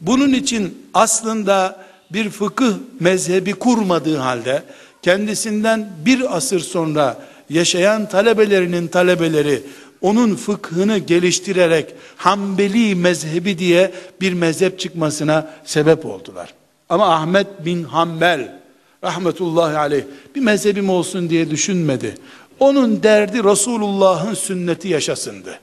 [0.00, 4.62] Bunun için aslında bir fıkıh mezhebi kurmadığı halde
[5.02, 9.62] kendisinden bir asır sonra yaşayan talebelerinin talebeleri
[10.02, 16.54] onun fıkhını geliştirerek Hanbeli mezhebi diye bir mezhep çıkmasına sebep oldular.
[16.88, 18.60] Ama Ahmet bin Hanbel
[19.04, 20.02] rahmetullahi aleyh
[20.34, 22.14] bir mezhebim olsun diye düşünmedi.
[22.60, 25.58] Onun derdi Resulullah'ın sünneti yaşasındı.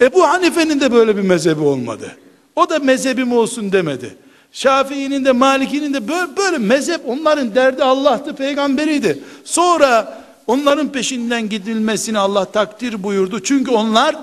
[0.00, 2.16] Ebu Hanife'nin de böyle bir mezhebi olmadı.
[2.56, 4.14] O da mezhebim olsun demedi.
[4.52, 9.18] Şafii'nin de Maliki'nin de böyle, böyle mezhep onların derdi Allah'tı peygamberiydi.
[9.44, 13.42] Sonra Onların peşinden gidilmesini Allah takdir buyurdu.
[13.42, 14.16] Çünkü onlar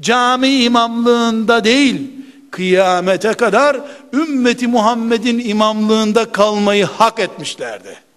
[0.00, 2.10] cami imamlığında değil,
[2.50, 3.76] kıyamete kadar
[4.12, 8.08] ümmeti Muhammed'in imamlığında kalmayı hak etmişlerdi.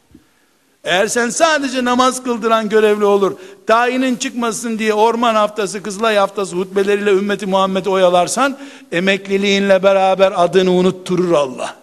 [0.83, 3.33] Eğer sen sadece namaz kıldıran görevli olur,
[3.67, 8.57] tayinin çıkmasın diye orman haftası, Kızılay haftası hutbeleriyle ümmeti Muhammed oyalarsan,
[8.91, 11.75] emekliliğinle beraber adını unutturur Allah.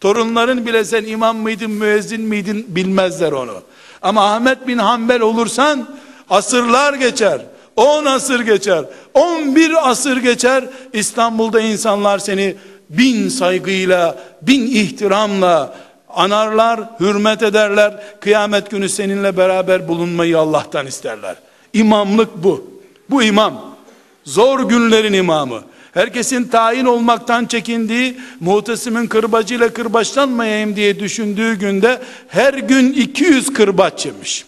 [0.00, 3.62] Torunların bile sen imam mıydın, müezzin miydin bilmezler onu.
[4.02, 5.88] Ama Ahmet bin Hanbel olursan,
[6.30, 7.40] asırlar geçer.
[7.76, 8.84] 10 asır geçer.
[9.14, 10.64] 11 asır geçer.
[10.92, 12.56] İstanbul'da insanlar seni
[12.90, 15.74] bin saygıyla, bin ihtiramla
[16.08, 17.94] anarlar, hürmet ederler.
[18.20, 21.36] Kıyamet günü seninle beraber bulunmayı Allah'tan isterler.
[21.72, 22.70] İmamlık bu.
[23.10, 23.76] Bu imam.
[24.24, 25.62] Zor günlerin imamı.
[25.94, 34.44] Herkesin tayin olmaktan çekindiği, muhtesimin kırbacıyla kırbaçlanmayayım diye düşündüğü günde her gün 200 kırbaç yemiş.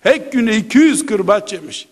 [0.00, 1.88] Her gün 200 kırbaç yemiş.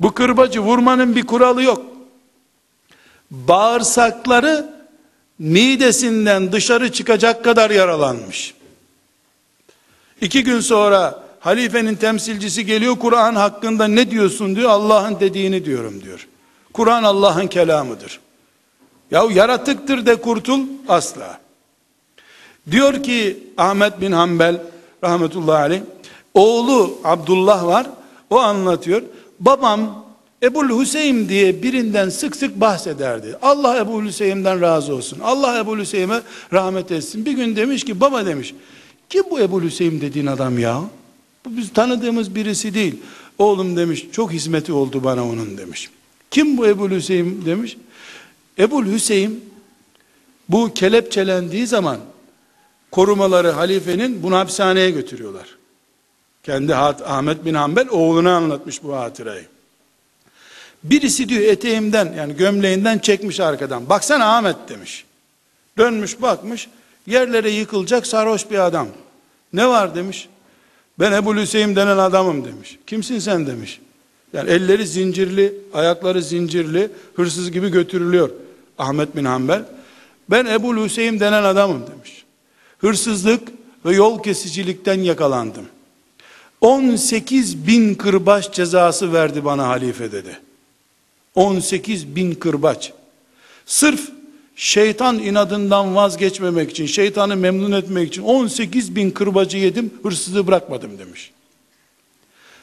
[0.00, 1.82] Bu kırbacı vurmanın bir kuralı yok.
[3.30, 4.74] Bağırsakları
[5.38, 8.54] midesinden dışarı çıkacak kadar yaralanmış.
[10.20, 16.28] İki gün sonra halifenin temsilcisi geliyor Kur'an hakkında ne diyorsun diyor Allah'ın dediğini diyorum diyor.
[16.72, 18.20] Kur'an Allah'ın kelamıdır.
[19.10, 21.40] Ya yaratıktır de kurtul asla.
[22.70, 24.62] Diyor ki Ahmet bin Hanbel
[25.04, 25.80] rahmetullahi aleyh
[26.34, 27.86] oğlu Abdullah var
[28.30, 29.02] o anlatıyor.
[29.40, 30.04] Babam
[30.42, 33.36] Ebu Hüseyin diye birinden sık sık bahsederdi.
[33.42, 35.20] Allah Ebu Hüseyin'den razı olsun.
[35.20, 36.20] Allah Ebu Hüseyin'e
[36.52, 37.24] rahmet etsin.
[37.26, 38.54] Bir gün demiş ki baba demiş.
[39.08, 40.82] Kim bu Ebu Hüseyin dediğin adam ya?
[41.44, 42.94] Bu biz tanıdığımız birisi değil.
[43.38, 45.90] Oğlum demiş çok hizmeti oldu bana onun demiş.
[46.32, 47.76] Kim bu Ebu Hüseyin demiş.
[48.58, 49.52] Ebu Hüseyin
[50.48, 51.98] bu kelepçelendiği zaman
[52.90, 55.56] korumaları halifenin bunu hapishaneye götürüyorlar.
[56.42, 59.46] Kendi Ahmet bin Hanbel oğluna anlatmış bu hatırayı.
[60.84, 63.88] Birisi diyor eteğimden yani gömleğinden çekmiş arkadan.
[63.88, 65.04] Baksana Ahmet demiş.
[65.78, 66.68] Dönmüş bakmış
[67.06, 68.88] yerlere yıkılacak sarhoş bir adam.
[69.52, 70.28] Ne var demiş.
[70.98, 72.78] Ben Ebu Hüseyin denen adamım demiş.
[72.86, 73.80] Kimsin sen demiş.
[74.32, 78.30] Yani elleri zincirli, ayakları zincirli, hırsız gibi götürülüyor
[78.78, 79.64] Ahmet bin Hanbel.
[80.30, 82.24] Ben Ebu Hüseyin denen adamım demiş.
[82.78, 83.48] Hırsızlık
[83.84, 85.66] ve yol kesicilikten yakalandım.
[86.60, 90.38] 18 bin kırbaç cezası verdi bana halife dedi.
[91.34, 92.92] 18 bin kırbaç.
[93.66, 94.08] Sırf
[94.56, 101.30] şeytan inadından vazgeçmemek için, şeytanı memnun etmek için 18 bin kırbacı yedim, hırsızı bırakmadım demiş.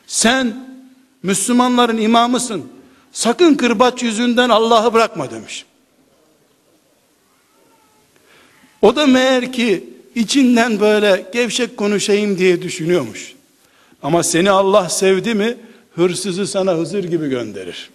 [0.08, 0.70] Sen
[1.24, 2.66] Müslümanların imamısın.
[3.12, 5.66] Sakın kırbaç yüzünden Allah'ı bırakma demiş.
[8.82, 13.34] O da meğer ki içinden böyle gevşek konuşayım diye düşünüyormuş.
[14.04, 15.58] Ama seni Allah sevdi mi
[15.96, 17.90] hırsızı sana Hızır gibi gönderir.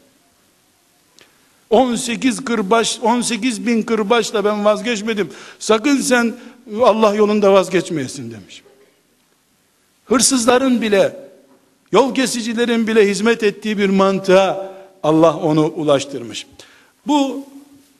[1.70, 5.30] 18 kırbaç, 18 bin kırbaçla ben vazgeçmedim.
[5.58, 6.34] Sakın sen
[6.82, 8.62] Allah yolunda vazgeçmeyesin demiş.
[10.06, 11.23] Hırsızların bile,
[11.95, 16.47] yol kesicilerin bile hizmet ettiği bir mantığa Allah onu ulaştırmış.
[17.07, 17.47] Bu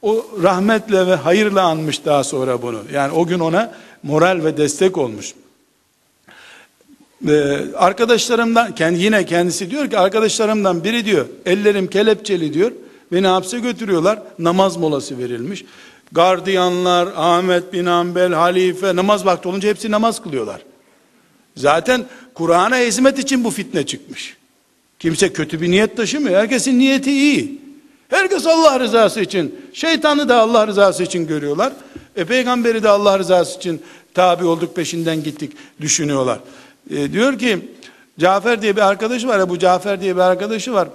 [0.03, 2.82] o rahmetle ve hayırla anmış daha sonra bunu.
[2.92, 3.72] Yani o gün ona
[4.03, 5.34] moral ve destek olmuş.
[7.28, 12.72] Ee, arkadaşlarımdan kendi yine kendisi diyor ki arkadaşlarımdan biri diyor ellerim kelepçeli diyor
[13.12, 15.64] beni hapse götürüyorlar namaz molası verilmiş
[16.12, 20.61] gardiyanlar Ahmet bin Ambel halife namaz vakti olunca hepsi namaz kılıyorlar
[21.57, 22.05] zaten
[22.35, 24.37] Kur'an'a hizmet için bu fitne çıkmış
[24.99, 27.61] kimse kötü bir niyet taşımıyor herkesin niyeti iyi
[28.09, 31.72] herkes Allah rızası için şeytanı da Allah rızası için görüyorlar
[32.16, 33.82] e peygamberi de Allah rızası için
[34.14, 36.41] tabi olduk peşinden gittik düşünüyorlar
[36.91, 37.59] e, diyor ki
[38.18, 40.89] Cafer diye bir arkadaşı var ya bu Cafer diye bir arkadaşı var.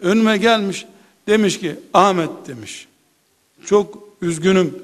[0.00, 0.86] Önüme gelmiş
[1.28, 2.88] demiş ki Ahmet demiş.
[3.66, 4.74] Çok üzgünüm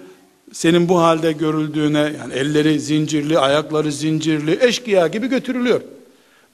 [0.53, 5.81] senin bu halde görüldüğüne yani elleri zincirli, ayakları zincirli, eşkıya gibi götürülüyor.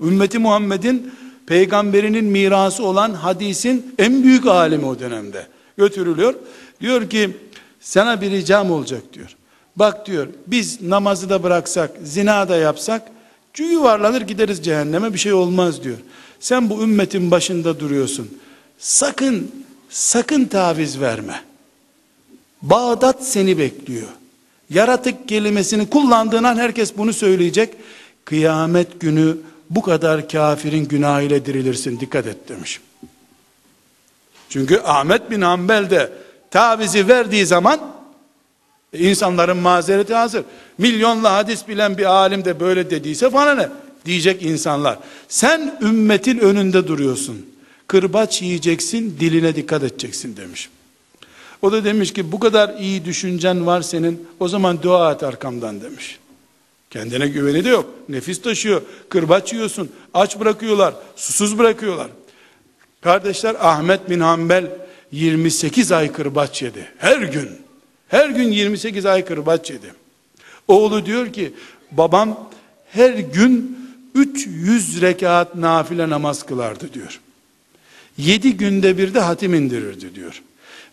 [0.02, 1.12] Ümmeti Muhammed'in
[1.46, 5.46] peygamberinin mirası olan hadisin en büyük alimi o dönemde
[5.76, 6.34] götürülüyor.
[6.80, 7.36] Diyor ki
[7.80, 9.36] sana bir ricam olacak diyor.
[9.76, 13.02] Bak diyor biz namazı da bıraksak, zina da yapsak
[13.58, 15.96] yuvarlanır gideriz cehenneme bir şey olmaz diyor.
[16.40, 18.38] Sen bu ümmetin başında duruyorsun.
[18.78, 19.50] Sakın,
[19.88, 21.40] sakın taviz verme.
[22.62, 24.08] Bağdat seni bekliyor.
[24.70, 27.74] Yaratık kelimesini kullandığın an herkes bunu söyleyecek.
[28.24, 29.36] Kıyamet günü
[29.70, 32.80] bu kadar kafirin günahıyla dirilirsin dikkat et demiş.
[34.48, 36.12] Çünkü Ahmet bin Hanbel de
[36.50, 37.92] tavizi verdiği zaman
[38.92, 40.44] İnsanların mazereti hazır.
[40.78, 43.68] Milyonla hadis bilen bir alim de böyle dediyse bana ne?
[44.04, 44.98] Diyecek insanlar.
[45.28, 47.46] Sen ümmetin önünde duruyorsun.
[47.86, 50.68] Kırbaç yiyeceksin, diline dikkat edeceksin demiş.
[51.62, 54.26] O da demiş ki bu kadar iyi düşüncen var senin.
[54.40, 56.18] O zaman dua et arkamdan demiş.
[56.92, 57.90] Kendine güveni de yok.
[58.08, 58.82] Nefis taşıyor.
[59.08, 59.90] Kırbaç yiyorsun.
[60.14, 60.94] Aç bırakıyorlar.
[61.16, 62.08] Susuz bırakıyorlar.
[63.00, 64.70] Kardeşler Ahmet bin Hanbel
[65.12, 66.88] 28 ay kırbaç yedi.
[66.98, 67.48] Her gün.
[68.08, 69.94] Her gün 28 ay kırbaç yedi.
[70.68, 71.52] Oğlu diyor ki
[71.90, 72.50] babam
[72.90, 73.78] her gün
[74.14, 77.20] 300 rekat nafile namaz kılardı diyor.
[78.18, 80.42] 7 günde bir de hatim indirirdi diyor.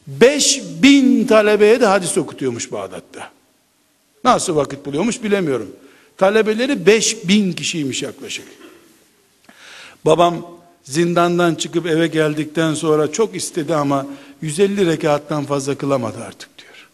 [0.08, 3.30] 5000 talebeye de hadis okutuyormuş Bağdat'ta.
[4.24, 5.70] Nasıl vakit buluyormuş bilemiyorum.
[6.20, 8.46] Talebeleri 5000 kişiymiş yaklaşık.
[10.06, 10.48] Babam
[10.84, 14.08] zindandan çıkıp eve geldikten sonra çok istedi ama
[14.42, 16.88] 150 rekattan fazla kılamadı artık diyor.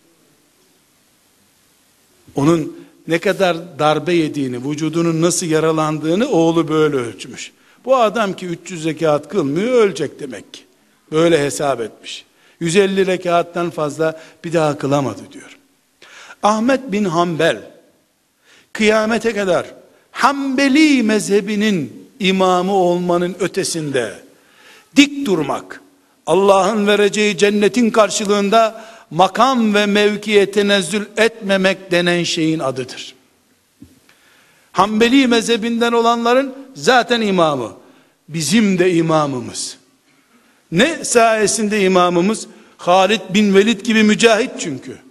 [2.36, 7.52] Onun ne kadar darbe yediğini, vücudunun nasıl yaralandığını oğlu böyle ölçmüş.
[7.86, 10.62] Bu adam ki 300 rekat kılmıyor ölecek demek ki.
[11.12, 12.26] Böyle hesap etmiş.
[12.60, 15.58] 150 rekattan fazla bir daha kılamadı diyor.
[16.44, 17.75] Ahmet bin Hanbel
[18.76, 19.66] kıyamete kadar
[20.12, 24.14] Hanbeli mezhebinin imamı olmanın ötesinde
[24.96, 25.82] dik durmak,
[26.26, 33.16] Allah'ın vereceği cennetin karşılığında makam ve mevkiye tenezzül etmemek denen şeyin adıdır.
[34.72, 37.72] Hanbeli mezhebinden olanların zaten imamı.
[38.30, 39.78] Bizim de imamımız.
[40.72, 42.48] Ne sayesinde imamımız?
[42.78, 45.05] Halid bin Velid gibi mücahit çünkü.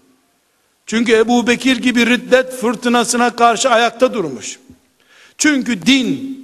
[0.86, 4.58] Çünkü Ebu Bekir gibi riddet fırtınasına karşı ayakta durmuş.
[5.38, 6.38] Çünkü din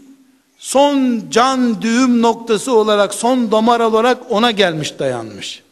[0.59, 5.62] son can düğüm noktası olarak son damar olarak ona gelmiş dayanmış.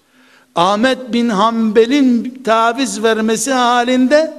[0.54, 4.34] Ahmet bin Hanbel'in taviz vermesi halinde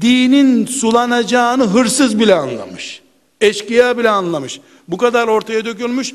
[0.00, 3.02] dinin sulanacağını hırsız bile anlamış.
[3.40, 4.60] Eşkıya bile anlamış.
[4.88, 6.14] Bu kadar ortaya dökülmüş.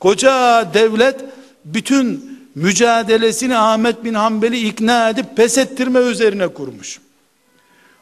[0.00, 1.24] Koca devlet
[1.64, 7.00] bütün mücadelesini Ahmet bin Hanbel'i ikna edip pes ettirme üzerine kurmuş.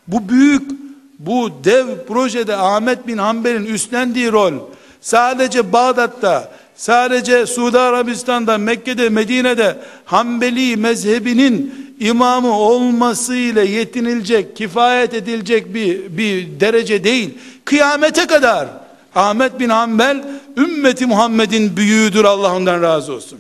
[0.09, 0.71] Bu büyük,
[1.19, 4.53] bu dev projede Ahmet bin Hanbel'in üstlendiği rol
[5.01, 16.17] sadece Bağdat'ta, sadece Suudi Arabistan'da, Mekke'de, Medine'de Hanbeli mezhebinin imamı olmasıyla yetinilecek, kifayet edilecek bir,
[16.17, 17.39] bir derece değil.
[17.65, 18.69] Kıyamete kadar
[19.15, 20.25] Ahmet bin Hanbel
[20.57, 23.39] ümmeti Muhammed'in büyüğüdür Allah ondan razı olsun.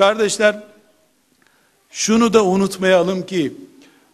[0.00, 0.56] Kardeşler
[1.90, 3.52] şunu da unutmayalım ki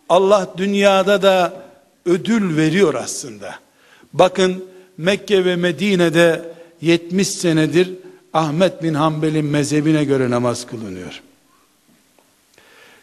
[0.09, 1.63] Allah dünyada da
[2.07, 3.55] ödül veriyor aslında.
[4.13, 4.65] Bakın
[4.99, 7.91] Mekke ve Medine'de 70 senedir
[8.33, 11.23] Ahmet bin Hanbel'in mezhebine göre namaz kılınıyor.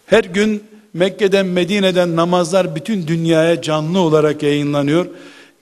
[0.06, 0.64] Her gün
[0.94, 5.06] Mekke'den Medine'den namazlar bütün dünyaya canlı olarak yayınlanıyor.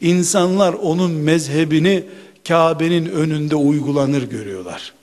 [0.01, 2.03] İnsanlar onun mezhebini
[2.47, 4.93] Kabe'nin önünde uygulanır görüyorlar.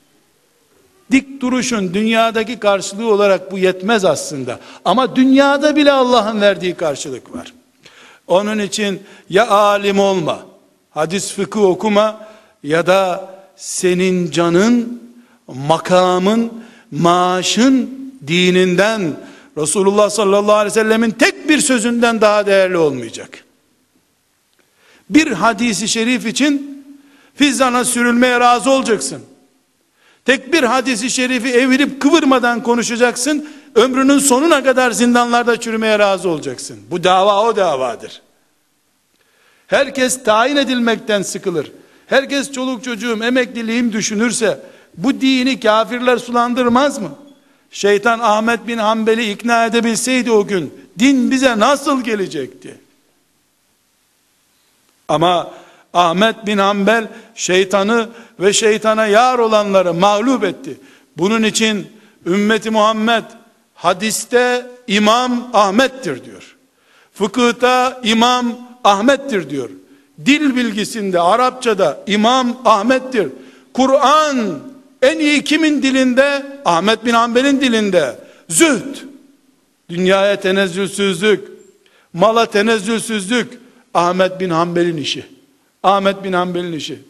[1.11, 4.59] Dik duruşun dünyadaki karşılığı olarak bu yetmez aslında.
[4.85, 7.55] Ama dünyada bile Allah'ın verdiği karşılık var.
[8.27, 10.47] Onun için ya alim olma,
[10.91, 12.27] hadis fıkıh okuma
[12.63, 15.03] ya da senin canın,
[15.47, 16.53] makamın,
[16.91, 17.91] maaşın
[18.27, 19.17] dininden
[19.57, 23.45] Resulullah sallallahu aleyhi ve sellemin tek bir sözünden daha değerli olmayacak.
[25.11, 26.85] Bir hadisi şerif için
[27.35, 29.23] fizzana sürülmeye razı olacaksın.
[30.29, 33.49] Tek bir hadisi şerifi evirip kıvırmadan konuşacaksın.
[33.75, 36.79] Ömrünün sonuna kadar zindanlarda çürümeye razı olacaksın.
[36.91, 38.23] Bu dava o davadır.
[39.67, 41.73] Herkes tayin edilmekten sıkılır.
[42.07, 44.61] Herkes çoluk çocuğum emekliliğim düşünürse
[44.97, 47.11] bu dini kafirler sulandırmaz mı?
[47.71, 52.79] Şeytan Ahmet bin Hanbel'i ikna edebilseydi o gün din bize nasıl gelecekti?
[55.09, 55.51] Ama
[55.95, 58.09] Ahmet bin Hanbel şeytanı
[58.41, 60.81] ve şeytana yar olanları mağlup etti.
[61.17, 61.87] Bunun için
[62.27, 63.25] ümmeti Muhammed
[63.75, 66.57] hadiste İmam Ahmet'tir diyor.
[67.13, 69.71] Fıkıhta İmam Ahmet'tir diyor.
[70.27, 73.29] Dil bilgisinde Arapçada İmam Ahmet'tir.
[73.75, 74.59] Kur'an
[75.03, 76.47] en iyi kimin dilinde?
[76.65, 78.17] Ahmet bin Hanbel'in dilinde.
[78.49, 78.97] Zühd,
[79.89, 81.49] dünyaya tenezzülsüzlük,
[82.13, 83.59] mala tenezzülsüzlük
[83.95, 85.38] Ahmet bin Hanbel'in işi.
[85.83, 87.03] Ahmet bin Hanbel'in işi.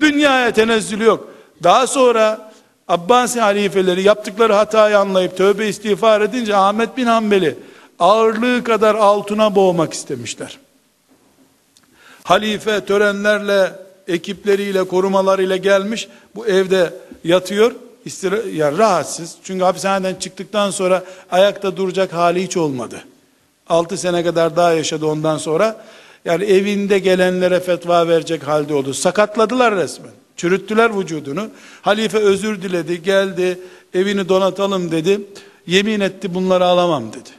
[0.00, 1.28] Dünyaya tenezzülü yok.
[1.62, 2.52] Daha sonra
[2.88, 7.58] Abbasi halifeleri yaptıkları hatayı anlayıp tövbe istiğfar edince Ahmet bin Hanbel'i
[7.98, 10.58] ağırlığı kadar altına boğmak istemişler.
[12.24, 13.72] Halife törenlerle,
[14.08, 16.08] ekipleriyle, korumalarıyla gelmiş.
[16.34, 16.94] Bu evde
[17.24, 17.72] yatıyor.
[18.04, 19.36] İstira, yani rahatsız.
[19.44, 23.04] Çünkü hapishaneden çıktıktan sonra ayakta duracak hali hiç olmadı.
[23.68, 25.84] 6 sene kadar daha yaşadı ondan sonra.
[26.24, 28.94] Yani evinde gelenlere fetva verecek halde oldu.
[28.94, 30.12] Sakatladılar resmen.
[30.36, 31.48] Çürüttüler vücudunu.
[31.82, 33.58] Halife özür diledi, geldi,
[33.94, 35.20] evini donatalım dedi.
[35.66, 37.30] Yemin etti bunları alamam dedi.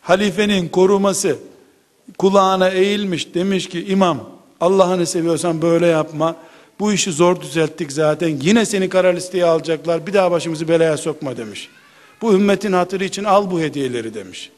[0.00, 1.36] Halifenin koruması
[2.18, 4.30] kulağına eğilmiş demiş ki imam
[4.60, 6.36] Allah'ını seviyorsan böyle yapma.
[6.80, 8.38] Bu işi zor düzelttik zaten.
[8.42, 10.06] Yine seni kara listeye alacaklar.
[10.06, 11.68] Bir daha başımızı belaya sokma demiş.
[12.22, 14.50] Bu ümmetin hatırı için al bu hediyeleri demiş.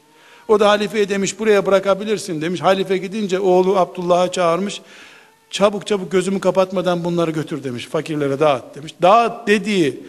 [0.47, 2.61] O da halifeye demiş buraya bırakabilirsin demiş.
[2.61, 4.81] Halife gidince oğlu Abdullah'ı çağırmış.
[5.49, 7.87] Çabuk çabuk gözümü kapatmadan bunları götür demiş.
[7.87, 8.93] Fakirlere dağıt demiş.
[9.01, 10.03] Dağıt dediği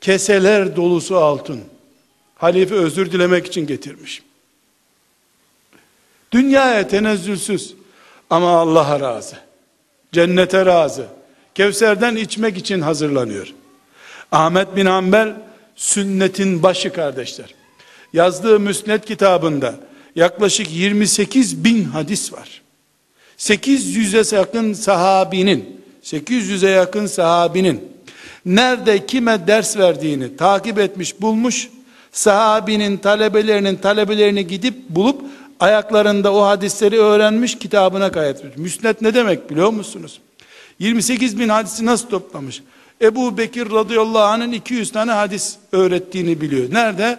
[0.00, 1.60] keseler dolusu altın.
[2.36, 4.22] Halife özür dilemek için getirmiş.
[6.32, 7.74] Dünyaya tenezzülsüz
[8.30, 9.36] ama Allah'a razı.
[10.12, 11.06] Cennete razı.
[11.54, 13.54] Kevser'den içmek için hazırlanıyor.
[14.32, 15.34] Ahmet bin Hanbel
[15.76, 17.59] sünnetin başı kardeşler.
[18.12, 19.74] Yazdığı müsnet kitabında
[20.16, 22.62] yaklaşık 28 bin hadis var.
[23.38, 27.80] 800'e yakın sahabinin 800'e yakın sahabinin
[28.46, 31.68] nerede kime ders verdiğini takip etmiş bulmuş
[32.12, 35.22] sahabinin talebelerinin talebelerini gidip bulup
[35.60, 38.56] ayaklarında o hadisleri öğrenmiş kitabına kaydetmiş.
[38.56, 40.20] Müsnet ne demek biliyor musunuz?
[40.78, 42.62] 28 bin hadisi nasıl toplamış?
[43.02, 46.74] Ebu Bekir radıyallahu anh'ın 200 tane hadis öğrettiğini biliyor.
[46.74, 47.18] Nerede?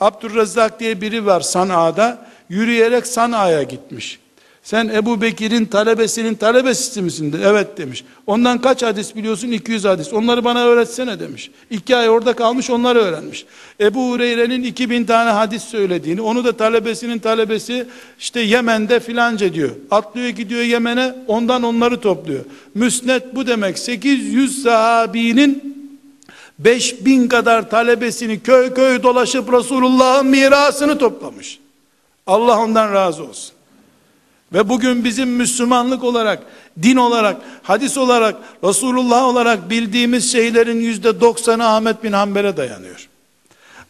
[0.00, 2.26] Abdurrezzak diye biri var Sana'da.
[2.48, 4.18] Yürüyerek Sana'ya gitmiş.
[4.62, 7.40] Sen Ebu Bekir'in talebesinin talebesi misin?
[7.44, 8.04] Evet demiş.
[8.26, 9.48] Ondan kaç hadis biliyorsun?
[9.48, 10.12] 200 hadis.
[10.12, 11.50] Onları bana öğretsene demiş.
[11.70, 13.46] İki ay orada kalmış onları öğrenmiş.
[13.80, 17.86] Ebu Hureyre'nin 2000 tane hadis söylediğini, onu da talebesinin talebesi
[18.18, 19.70] işte Yemen'de filanca diyor.
[19.90, 22.44] Atlıyor gidiyor Yemen'e ondan onları topluyor.
[22.74, 23.78] Müsnet bu demek.
[23.78, 25.69] 800 sahabinin
[26.64, 31.58] 5000 kadar talebesini köy köy dolaşıp Resulullah'ın mirasını toplamış.
[32.26, 33.52] Allah ondan razı olsun.
[34.52, 36.42] Ve bugün bizim Müslümanlık olarak,
[36.82, 43.09] din olarak, hadis olarak, Resulullah olarak bildiğimiz şeylerin yüzde doksanı Ahmet bin Hanbel'e dayanıyor.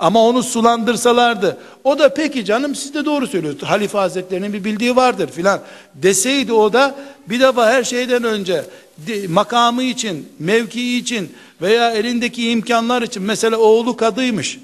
[0.01, 3.71] Ama onu sulandırsalardı, o da peki canım siz de doğru söylüyorsunuz.
[3.71, 5.61] Halife Hazretlerinin bir bildiği vardır filan
[5.95, 6.95] deseydi o da
[7.27, 8.65] bir defa her şeyden önce
[9.29, 11.33] makamı için, mevkii için
[11.63, 14.59] veya elindeki imkanlar için mesela oğlu kadıymış.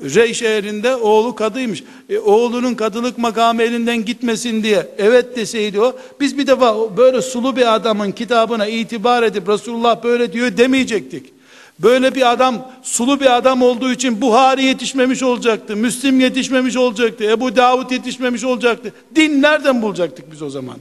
[0.00, 1.84] Rey şehrinde oğlu kadıymış.
[2.10, 5.96] E, oğlunun kadılık makamı elinden gitmesin diye evet deseydi o.
[6.20, 11.33] Biz bir defa böyle sulu bir adamın kitabına itibar edip Resulullah böyle diyor demeyecektik.
[11.78, 15.76] Böyle bir adam sulu bir adam olduğu için Buhari yetişmemiş olacaktı.
[15.76, 17.24] Müslim yetişmemiş olacaktı.
[17.24, 18.92] Ebu Davud yetişmemiş olacaktı.
[19.14, 20.76] Din nereden bulacaktık biz o zaman?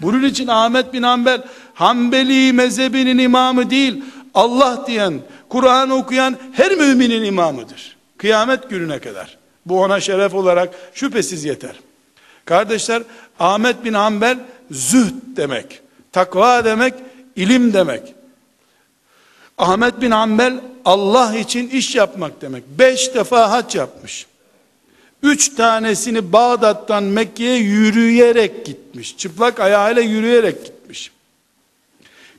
[0.00, 1.42] Bunun için Ahmet bin Hanbel
[1.74, 4.04] Hanbeli mezhebinin imamı değil.
[4.34, 7.96] Allah diyen, Kur'an okuyan her müminin imamıdır.
[8.16, 9.38] Kıyamet gününe kadar.
[9.66, 11.80] Bu ona şeref olarak şüphesiz yeter.
[12.44, 13.02] Kardeşler
[13.40, 14.38] Ahmet bin Hanbel
[14.70, 15.80] zühd demek.
[16.12, 16.94] Takva demek,
[17.36, 18.14] ilim demek.
[19.60, 22.64] Ahmet bin Hanbel Allah için iş yapmak demek.
[22.78, 24.26] Beş defa hac yapmış.
[25.22, 29.16] Üç tanesini Bağdat'tan Mekke'ye yürüyerek gitmiş.
[29.16, 31.10] Çıplak ayağıyla yürüyerek gitmiş.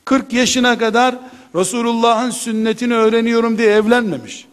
[0.04, 1.14] 40 yaşına kadar
[1.54, 4.46] Resulullah'ın sünnetini öğreniyorum diye evlenmemiş.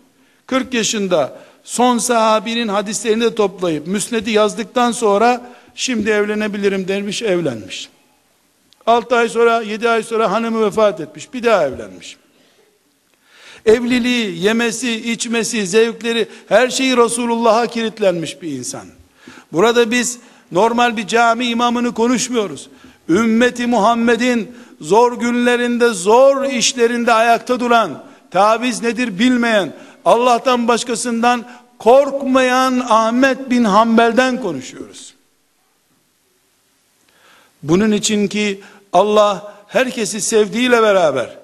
[0.47, 7.89] 40 yaşında son sahabinin hadislerini de toplayıp müsnedi yazdıktan sonra şimdi evlenebilirim demiş evlenmiş.
[8.85, 12.17] 6 ay sonra 7 ay sonra hanımı vefat etmiş bir daha evlenmiş.
[13.65, 18.87] Evliliği, yemesi, içmesi, zevkleri her şeyi Resulullah'a kilitlenmiş bir insan.
[19.51, 20.19] Burada biz
[20.51, 22.69] normal bir cami imamını konuşmuyoruz.
[23.09, 24.51] Ümmeti Muhammed'in
[24.81, 29.73] zor günlerinde, zor işlerinde ayakta duran, taviz nedir bilmeyen,
[30.05, 31.45] Allah'tan başkasından
[31.77, 35.13] korkmayan Ahmet bin Hanbel'den konuşuyoruz.
[37.63, 38.61] Bunun için ki
[38.93, 41.37] Allah herkesi sevdiğiyle beraber,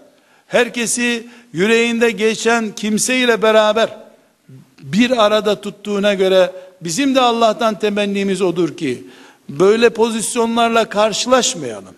[0.47, 3.97] herkesi yüreğinde geçen kimseyle beraber
[4.79, 6.51] bir arada tuttuğuna göre
[6.81, 9.07] bizim de Allah'tan temennimiz odur ki
[9.49, 11.95] böyle pozisyonlarla karşılaşmayalım.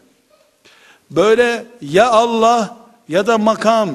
[1.12, 2.78] Böyle ya Allah
[3.10, 3.90] ya da makam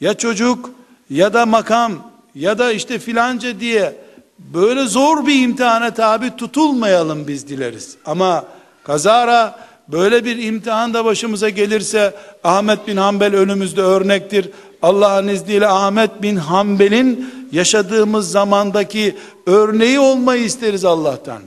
[0.00, 0.70] ya çocuk
[1.10, 1.92] ya da makam
[2.34, 3.96] ya da işte filanca diye
[4.38, 7.96] böyle zor bir imtihana tabi tutulmayalım biz dileriz.
[8.04, 8.44] Ama
[8.84, 9.58] kazara
[9.88, 14.50] böyle bir imtihan da başımıza gelirse Ahmet bin Hanbel önümüzde örnektir.
[14.84, 19.16] Allah'ın izniyle Ahmet bin Hanbel'in yaşadığımız zamandaki
[19.46, 21.42] örneği olmayı isteriz Allah'tan.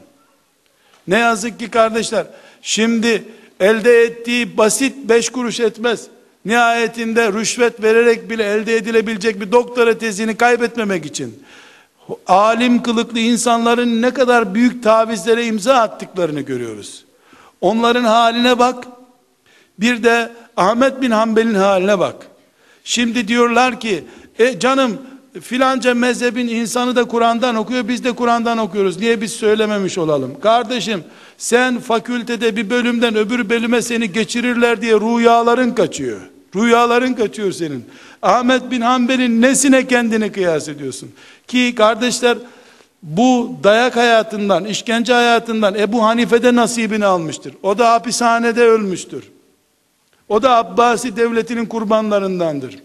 [1.08, 2.28] Ne yazık ki kardeşler
[2.62, 3.24] şimdi
[3.60, 6.08] elde ettiği basit beş kuruş etmez.
[6.46, 11.44] Nihayetinde rüşvet vererek bile elde edilebilecek bir doktora tezini kaybetmemek için
[12.28, 17.06] alim kılıklı insanların ne kadar büyük tavizlere imza attıklarını görüyoruz.
[17.62, 18.88] Onların haline bak.
[19.80, 22.37] Bir de Ahmet bin Hanbel'in haline bak.
[22.88, 24.04] Şimdi diyorlar ki
[24.40, 24.98] e canım
[25.42, 29.00] filanca mezhebin insanı da Kur'an'dan okuyor biz de Kur'an'dan okuyoruz.
[29.00, 30.40] Niye biz söylememiş olalım?
[30.40, 31.04] Kardeşim
[31.38, 36.22] sen fakültede bir bölümden öbür bölüme seni geçirirler diye rüyaların kaçıyor.
[36.56, 37.86] Rüyaların kaçıyor senin.
[38.22, 41.10] Ahmet bin Hanbel'in nesine kendini kıyas ediyorsun?
[41.48, 42.38] Ki kardeşler
[43.04, 47.54] bu dayak hayatından, işkence hayatından Ebu Hanife'de nasibini almıştır.
[47.64, 49.24] O da hapishanede ölmüştür.
[50.30, 52.76] O da Abbasi devletinin kurbanlarındandır.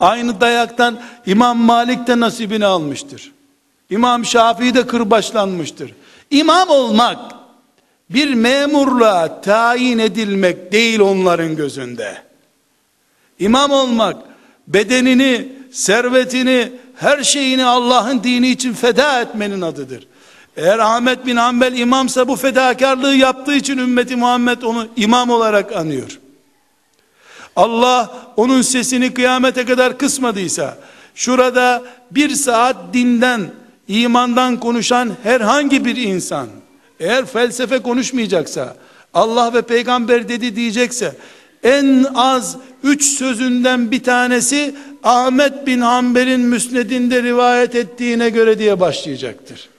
[0.00, 3.32] Aynı dayaktan İmam Malik de nasibini almıştır.
[3.90, 5.94] İmam Şafii de kırbaçlanmıştır.
[6.30, 7.18] İmam olmak
[8.10, 12.22] bir memurluğa tayin edilmek değil onların gözünde.
[13.38, 14.16] İmam olmak
[14.68, 20.06] bedenini, servetini, her şeyini Allah'ın dini için feda etmenin adıdır.
[20.56, 26.18] Eğer Ahmet bin Hanbel imamsa bu fedakarlığı yaptığı için ümmeti Muhammed onu imam olarak anıyor.
[27.56, 30.78] Allah onun sesini kıyamete kadar kısmadıysa,
[31.14, 33.50] şurada bir saat dinden,
[33.88, 36.48] imandan konuşan herhangi bir insan,
[37.00, 38.76] eğer felsefe konuşmayacaksa,
[39.14, 41.16] Allah ve peygamber dedi diyecekse,
[41.62, 49.73] en az üç sözünden bir tanesi Ahmet bin Hanbel'in müsnedinde rivayet ettiğine göre diye başlayacaktır.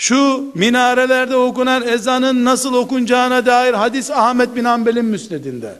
[0.00, 5.74] Şu minarelerde okunan ezanın nasıl okunacağına dair hadis Ahmet bin Hanbel'in müsnedinde.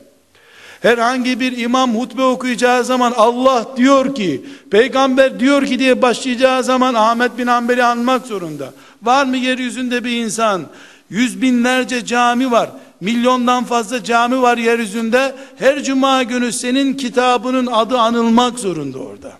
[0.82, 6.94] Herhangi bir imam hutbe okuyacağı zaman Allah diyor ki, peygamber diyor ki diye başlayacağı zaman
[6.94, 8.72] Ahmet bin Hanbel'i anmak zorunda.
[9.02, 10.62] Var mı yeryüzünde bir insan?
[11.10, 12.70] Yüz binlerce cami var.
[13.00, 15.34] Milyondan fazla cami var yeryüzünde.
[15.58, 19.32] Her cuma günü senin kitabının adı anılmak zorunda orada.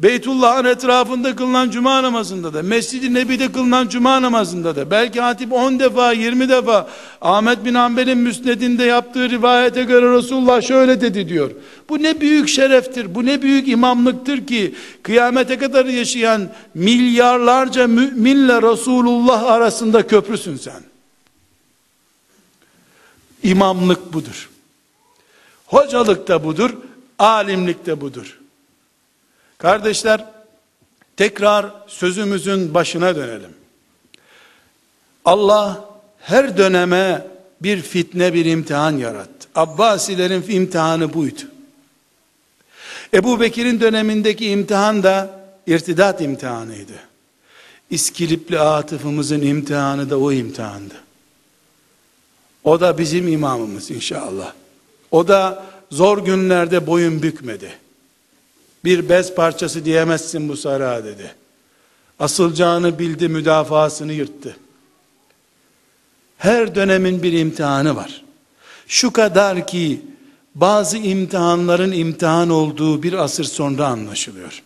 [0.00, 5.78] Beytullah'ın etrafında kılınan cuma namazında da, Mescid-i Nebi'de kılınan cuma namazında da, belki hatip 10
[5.78, 6.88] defa, 20 defa,
[7.20, 11.50] Ahmet bin Hanbel'in müsnedinde yaptığı rivayete göre Resulullah şöyle dedi diyor.
[11.88, 19.42] Bu ne büyük şereftir, bu ne büyük imamlıktır ki, kıyamete kadar yaşayan milyarlarca müminle Resulullah
[19.42, 20.82] arasında köprüsün sen.
[23.42, 24.50] İmamlık budur.
[25.66, 26.70] Hocalık da budur,
[27.18, 28.38] alimlik de budur.
[29.64, 30.24] Kardeşler,
[31.16, 33.50] tekrar sözümüzün başına dönelim.
[35.24, 35.84] Allah
[36.20, 37.26] her döneme
[37.60, 39.48] bir fitne, bir imtihan yarattı.
[39.54, 41.40] Abbasilerin imtihanı buydu.
[43.14, 46.98] Ebu Bekir'in dönemindeki imtihan da irtidat imtihanıydı.
[47.90, 50.94] İskilipli atıfımızın imtihanı da o imtihandı.
[52.64, 54.52] O da bizim imamımız inşallah.
[55.10, 57.83] O da zor günlerde boyun bükmedi.
[58.84, 61.34] Bir bez parçası diyemezsin bu sarığa dedi.
[62.18, 64.56] Asılacağını bildi, müdafasını yırttı.
[66.38, 68.24] Her dönemin bir imtihanı var.
[68.86, 70.00] Şu kadar ki
[70.54, 74.62] bazı imtihanların imtihan olduğu bir asır sonra anlaşılıyor.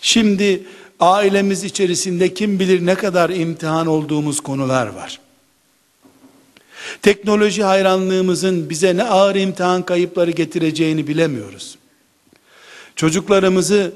[0.00, 0.62] Şimdi
[1.00, 5.20] ailemiz içerisinde kim bilir ne kadar imtihan olduğumuz konular var.
[7.02, 11.78] Teknoloji hayranlığımızın bize ne ağır imtihan kayıpları getireceğini bilemiyoruz.
[12.96, 13.92] Çocuklarımızı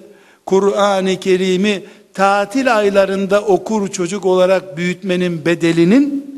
[0.47, 1.85] Kur'an-ı Kerim'i
[2.15, 6.29] tatil aylarında okur çocuk olarak büyütmenin bedelinin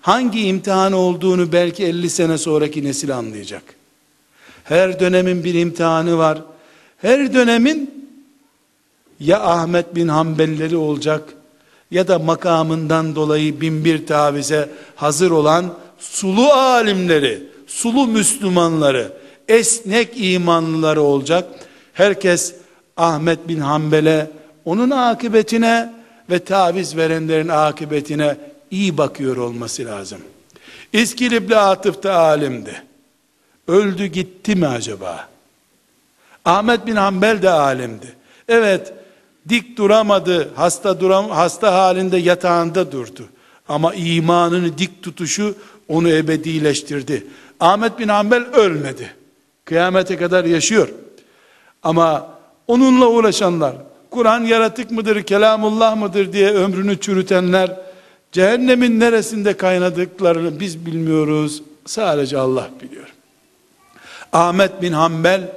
[0.00, 3.62] hangi imtihan olduğunu belki 50 sene sonraki nesil anlayacak.
[4.64, 6.42] Her dönemin bir imtihanı var.
[6.98, 8.08] Her dönemin
[9.20, 11.22] ya Ahmet bin Hanbelleri olacak
[11.90, 19.12] ya da makamından dolayı bin bir tavize hazır olan sulu alimleri, sulu Müslümanları,
[19.48, 21.67] esnek imanlıları olacak.
[21.98, 22.54] Herkes
[22.96, 24.30] Ahmet bin Hanbel'e,
[24.64, 25.92] onun akıbetine
[26.30, 28.36] ve taviz verenlerin akıbetine
[28.70, 30.18] iyi bakıyor olması lazım.
[30.92, 32.82] İskilipli Atıf da alimdi.
[33.68, 35.28] Öldü gitti mi acaba?
[36.44, 38.16] Ahmet bin Hanbel de alimdi.
[38.48, 38.92] Evet,
[39.48, 43.28] dik duramadı, hasta duram hasta halinde yatağında durdu.
[43.68, 45.54] Ama imanını dik tutuşu
[45.88, 47.26] onu ebedileştirdi.
[47.60, 49.14] Ahmet bin Hanbel ölmedi.
[49.64, 50.88] Kıyamete kadar yaşıyor.
[51.82, 52.28] Ama
[52.66, 53.76] onunla uğraşanlar,
[54.10, 57.76] Kur'an yaratık mıdır, kelamullah mıdır diye ömrünü çürütenler,
[58.32, 61.62] cehennemin neresinde kaynadıklarını biz bilmiyoruz.
[61.86, 63.06] Sadece Allah biliyor.
[64.32, 65.52] Ahmet bin Hanbel,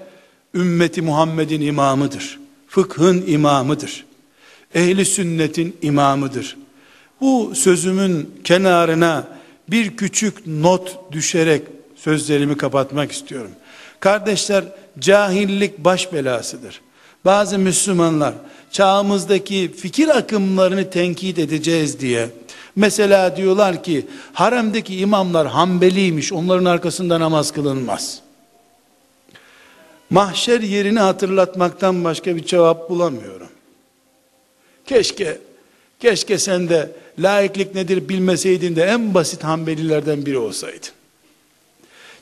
[0.55, 2.39] ümmeti Muhammed'in imamıdır.
[2.67, 4.05] Fıkhın imamıdır.
[4.75, 6.57] Ehli sünnetin imamıdır.
[7.21, 9.27] Bu sözümün kenarına
[9.69, 11.61] bir küçük not düşerek
[11.95, 13.51] sözlerimi kapatmak istiyorum.
[13.99, 14.63] Kardeşler,
[14.99, 16.81] cahillik baş belasıdır.
[17.25, 18.33] Bazı Müslümanlar
[18.71, 22.29] çağımızdaki fikir akımlarını tenkit edeceğiz diye
[22.75, 28.19] mesela diyorlar ki haremdeki imamlar Hanbeliymiş onların arkasında namaz kılınmaz.
[30.09, 33.49] mahşer yerini hatırlatmaktan başka bir cevap bulamıyorum.
[34.85, 35.37] Keşke,
[35.99, 40.89] keşke sen de laiklik nedir bilmeseydin de en basit Hanbelilerden biri olsaydın.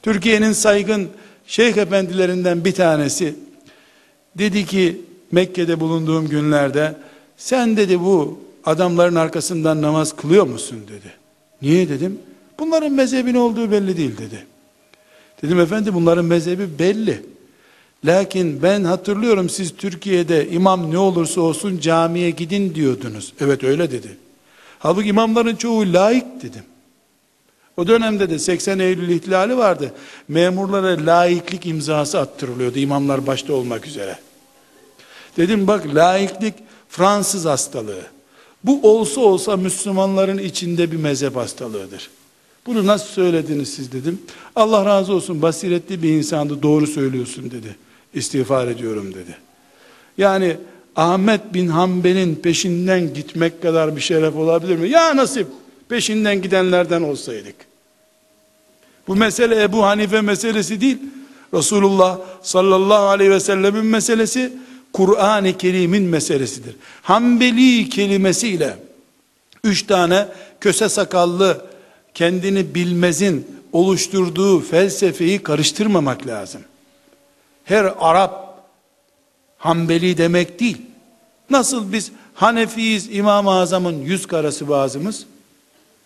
[0.03, 1.09] Türkiye'nin saygın
[1.49, 3.35] şeyh efendilerinden bir tanesi
[4.37, 6.95] dedi ki Mekke'de bulunduğum günlerde
[7.37, 11.13] sen dedi bu adamların arkasından namaz kılıyor musun dedi.
[11.61, 12.19] Niye dedim?
[12.59, 14.45] Bunların mezhebin olduğu belli değil dedi.
[15.43, 17.25] Dedim efendi bunların mezhebi belli.
[18.05, 23.33] Lakin ben hatırlıyorum siz Türkiye'de imam ne olursa olsun camiye gidin diyordunuz.
[23.39, 24.17] Evet öyle dedi.
[24.79, 26.63] Halbuki imamların çoğu laik dedim.
[27.80, 29.93] O dönemde de 80 Eylül ihtilali vardı.
[30.27, 34.19] Memurlara laiklik imzası attırılıyordu imamlar başta olmak üzere.
[35.38, 36.53] Dedim bak laiklik
[36.89, 38.01] Fransız hastalığı.
[38.63, 42.09] Bu olsa olsa Müslümanların içinde bir mezhep hastalığıdır.
[42.65, 44.21] Bunu nasıl söylediniz siz dedim.
[44.55, 47.75] Allah razı olsun basiretli bir insandı doğru söylüyorsun dedi.
[48.13, 49.38] İstiğfar ediyorum dedi.
[50.17, 50.57] Yani
[50.95, 54.89] Ahmet bin Hanbel'in peşinden gitmek kadar bir şeref olabilir mi?
[54.89, 55.47] Ya nasip
[55.89, 57.68] peşinden gidenlerden olsaydık.
[59.10, 60.97] Bu mesele Ebu Hanife meselesi değil.
[61.53, 64.53] Resulullah sallallahu aleyhi ve sellemin meselesi
[64.93, 66.76] Kur'an-ı Kerim'in meselesidir.
[67.01, 68.78] Hanbeli kelimesiyle
[69.64, 70.28] üç tane
[70.62, 71.66] köse sakallı
[72.14, 76.62] kendini bilmezin oluşturduğu felsefeyi karıştırmamak lazım.
[77.64, 78.64] Her Arap
[79.57, 80.78] Hanbeli demek değil.
[81.49, 85.26] Nasıl biz Hanefiyiz İmam-ı Azam'ın yüz karası bazımız?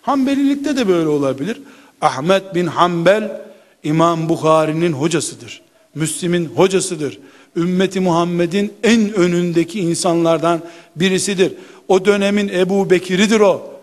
[0.02, 1.62] Hanbelilikte de böyle olabilir.
[2.04, 3.42] Ahmet bin Hanbel
[3.84, 5.62] İmam Bukhari'nin hocasıdır.
[5.96, 7.20] Müslim'in hocasıdır.
[7.56, 10.62] Ümmeti Muhammed'in en önündeki insanlardan
[10.96, 11.54] birisidir.
[11.88, 13.74] O dönemin Ebu Bekir'idir o.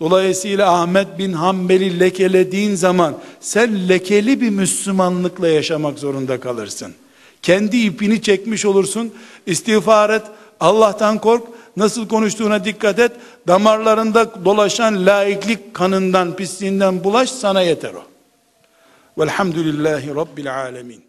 [0.00, 6.92] Dolayısıyla Ahmet bin Hanbel'i lekelediğin zaman sen lekeli bir Müslümanlıkla yaşamak zorunda kalırsın.
[7.42, 9.12] Kendi ipini çekmiş olursun.
[9.46, 10.22] İstiğfar et.
[10.60, 11.42] Allah'tan kork.
[11.76, 13.12] Nasıl konuştuğuna dikkat et.
[13.48, 18.02] Damarlarında dolaşan laiklik kanından, pisliğinden bulaş sana yeter o.
[19.18, 21.04] Velhamdülillahi Rabbil alemin.